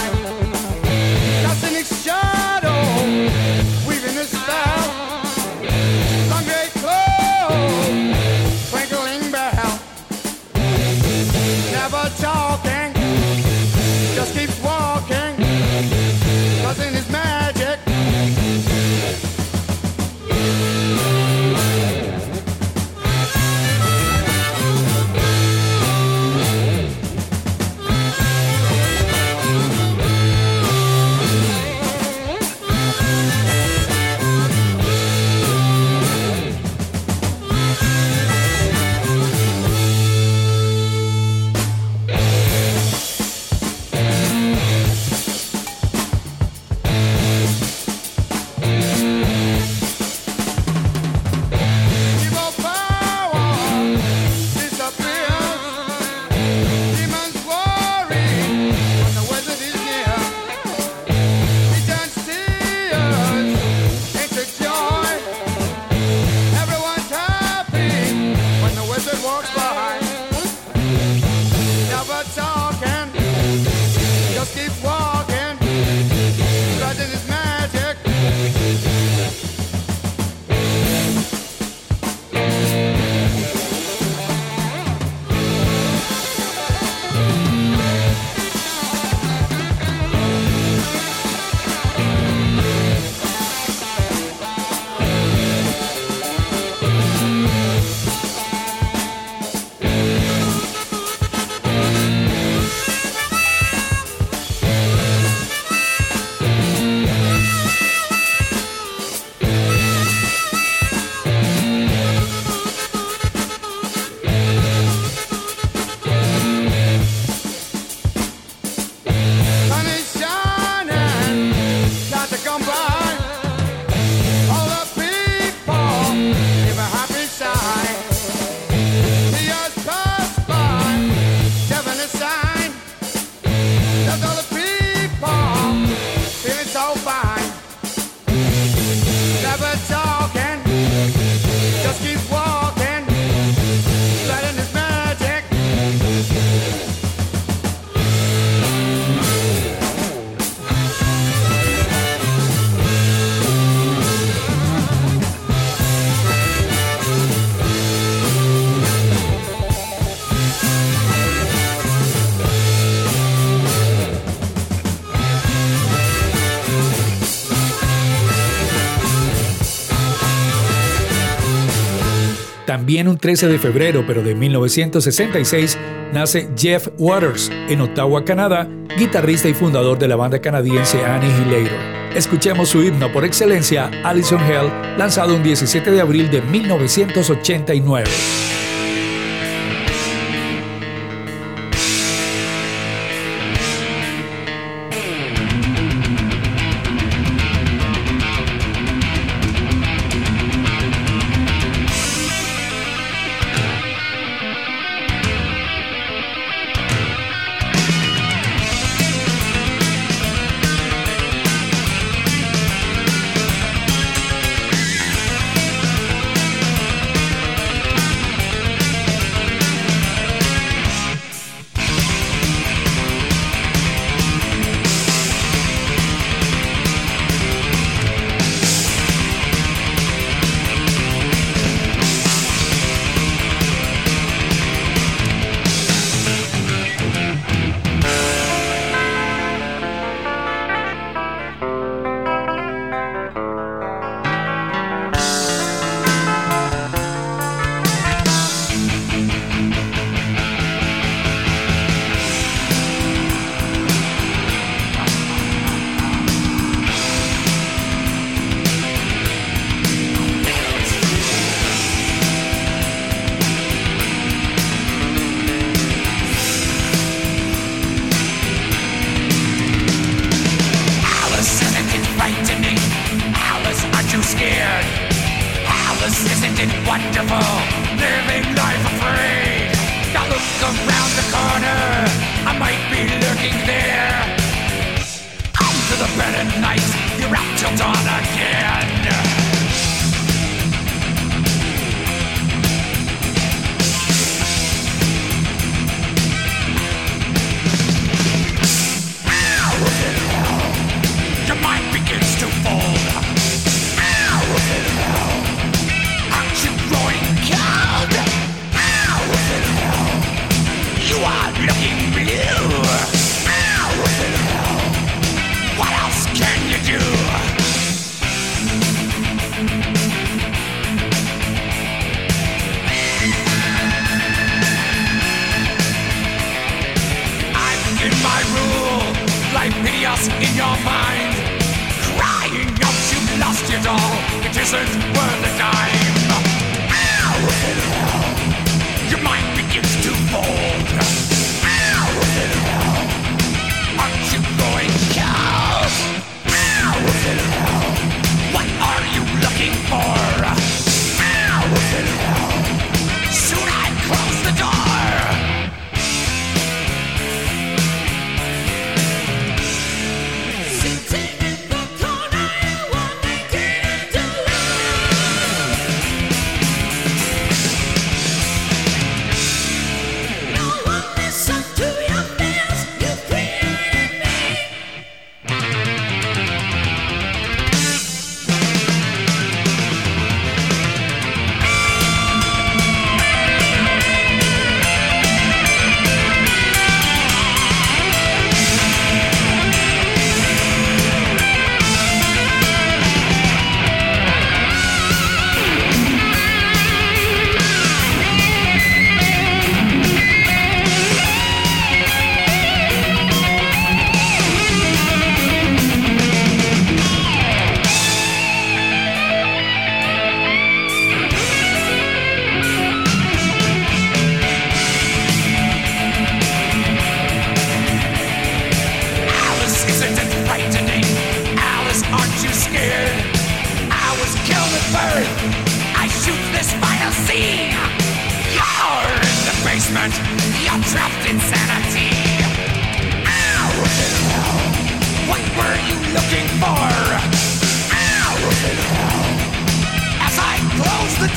[172.88, 175.76] También un 13 de febrero, pero de 1966,
[176.14, 178.66] nace Jeff Waters en Ottawa, Canadá,
[178.96, 181.78] guitarrista y fundador de la banda canadiense Annihilator.
[182.16, 188.06] Escuchemos su himno por excelencia, Allison Hell, lanzado un 17 de abril de 1989.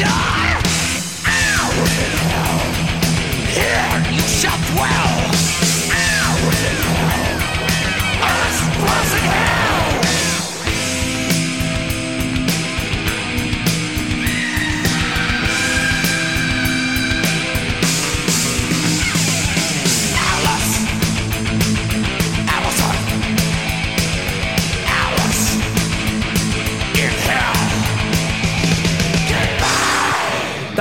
[0.02, 0.61] Door.
[1.28, 1.72] Ow!
[3.53, 5.51] Here you shall dwell.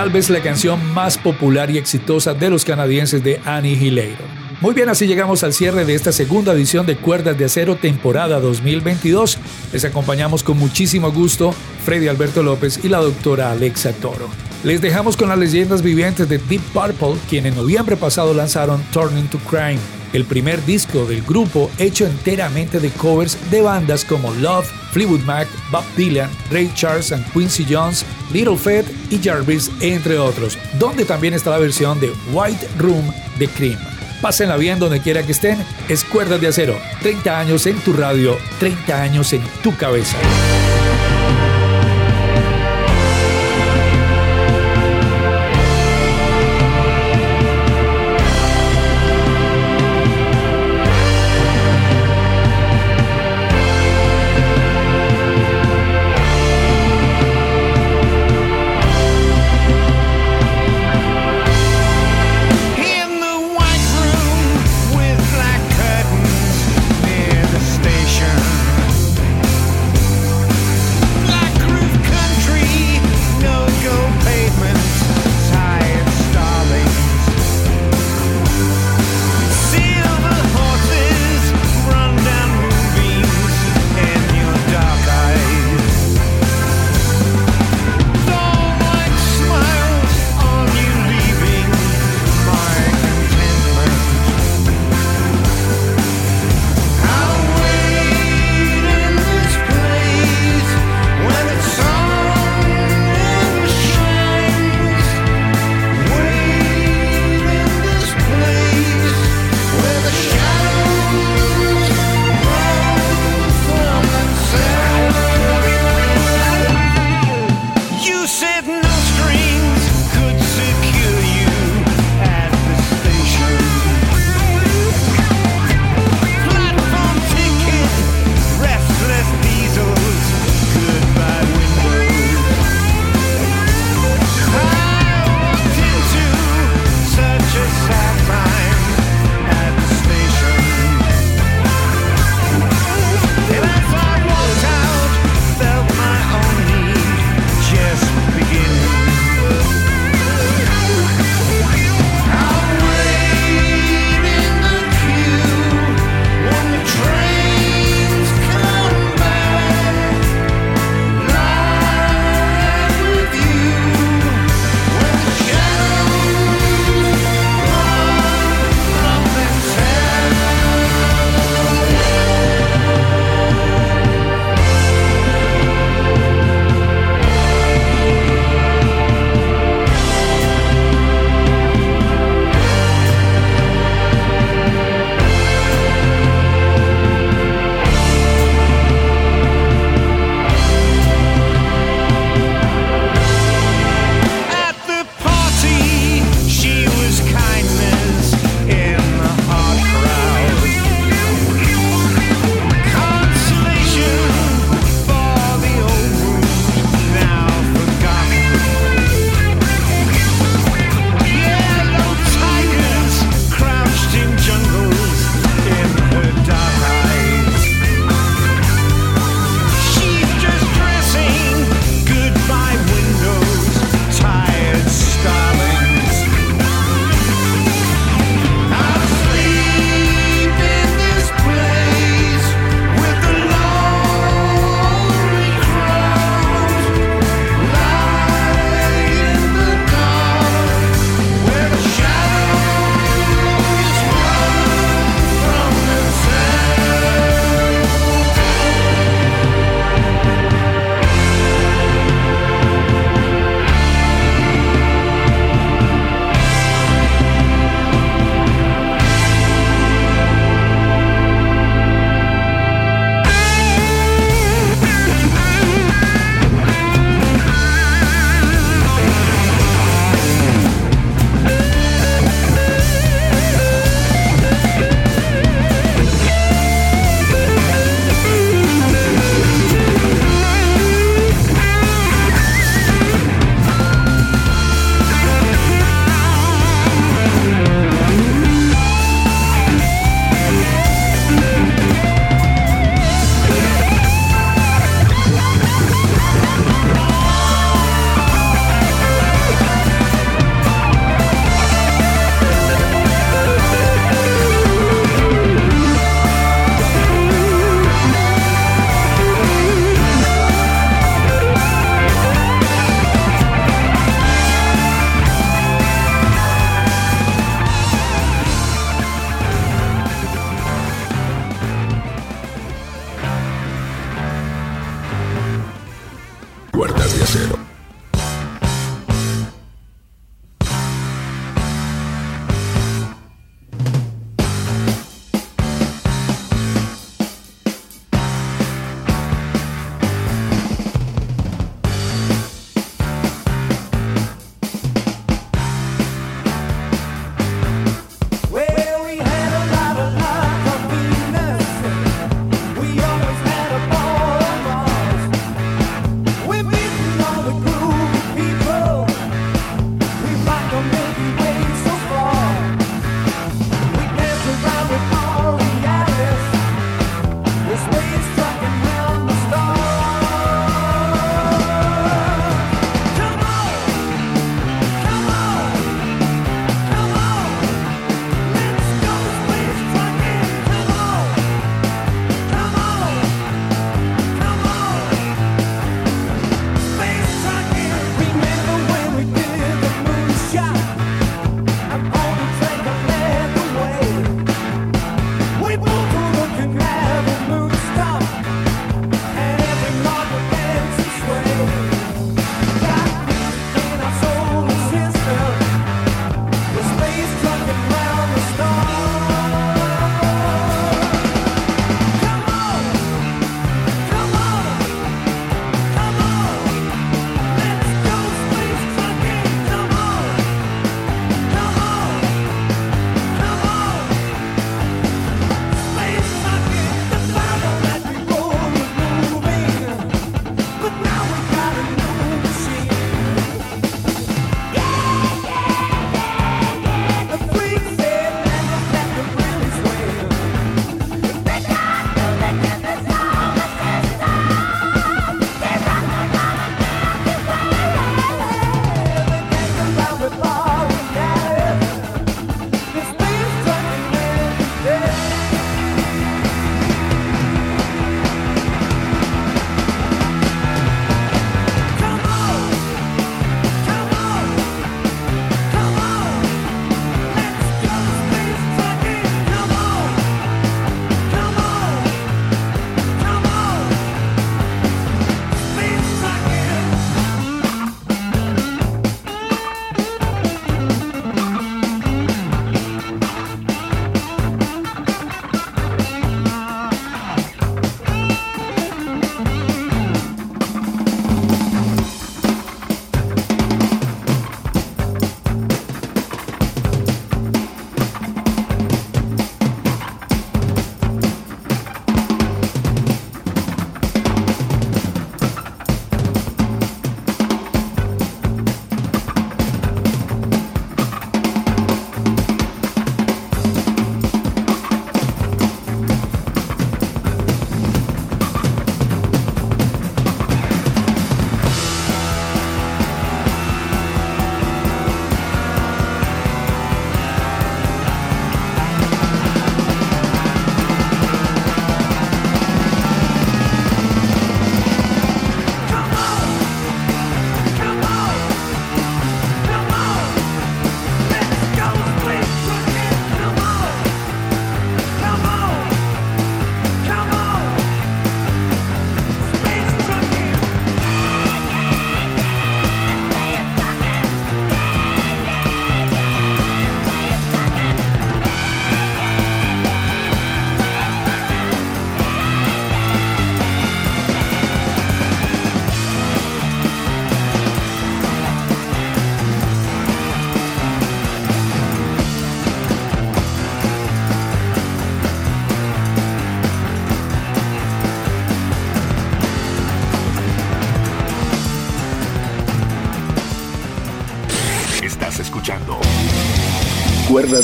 [0.01, 4.25] Tal vez la canción más popular y exitosa de los canadienses de Annihilator.
[4.63, 8.41] Muy bien, así llegamos al cierre de esta segunda edición de Cuerdas de Acero temporada
[8.41, 9.37] 2022.
[9.75, 11.55] Les acompañamos con muchísimo gusto
[11.85, 14.31] Freddy Alberto López y la doctora Alexa Toro.
[14.65, 19.29] Les dejamos con las leyendas vivientes de Deep Purple, quien en noviembre pasado lanzaron Turning
[19.29, 19.81] to Crime,
[20.13, 25.49] el primer disco del grupo hecho enteramente de covers de bandas como Love, Fleetwood Mac,
[25.71, 31.35] Bob Dylan, Ray Charles and Quincy Jones, Little Fed y Jarvis, entre otros, donde también
[31.35, 33.79] está la versión de White Room de Cream.
[34.21, 35.59] Pásenla bien donde quiera que estén.
[35.89, 36.79] Es Cuerdas de Acero.
[37.01, 40.17] 30 años en tu radio, 30 años en tu cabeza.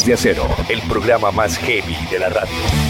[0.07, 2.86] De Acero, el programa más heavy de la radio.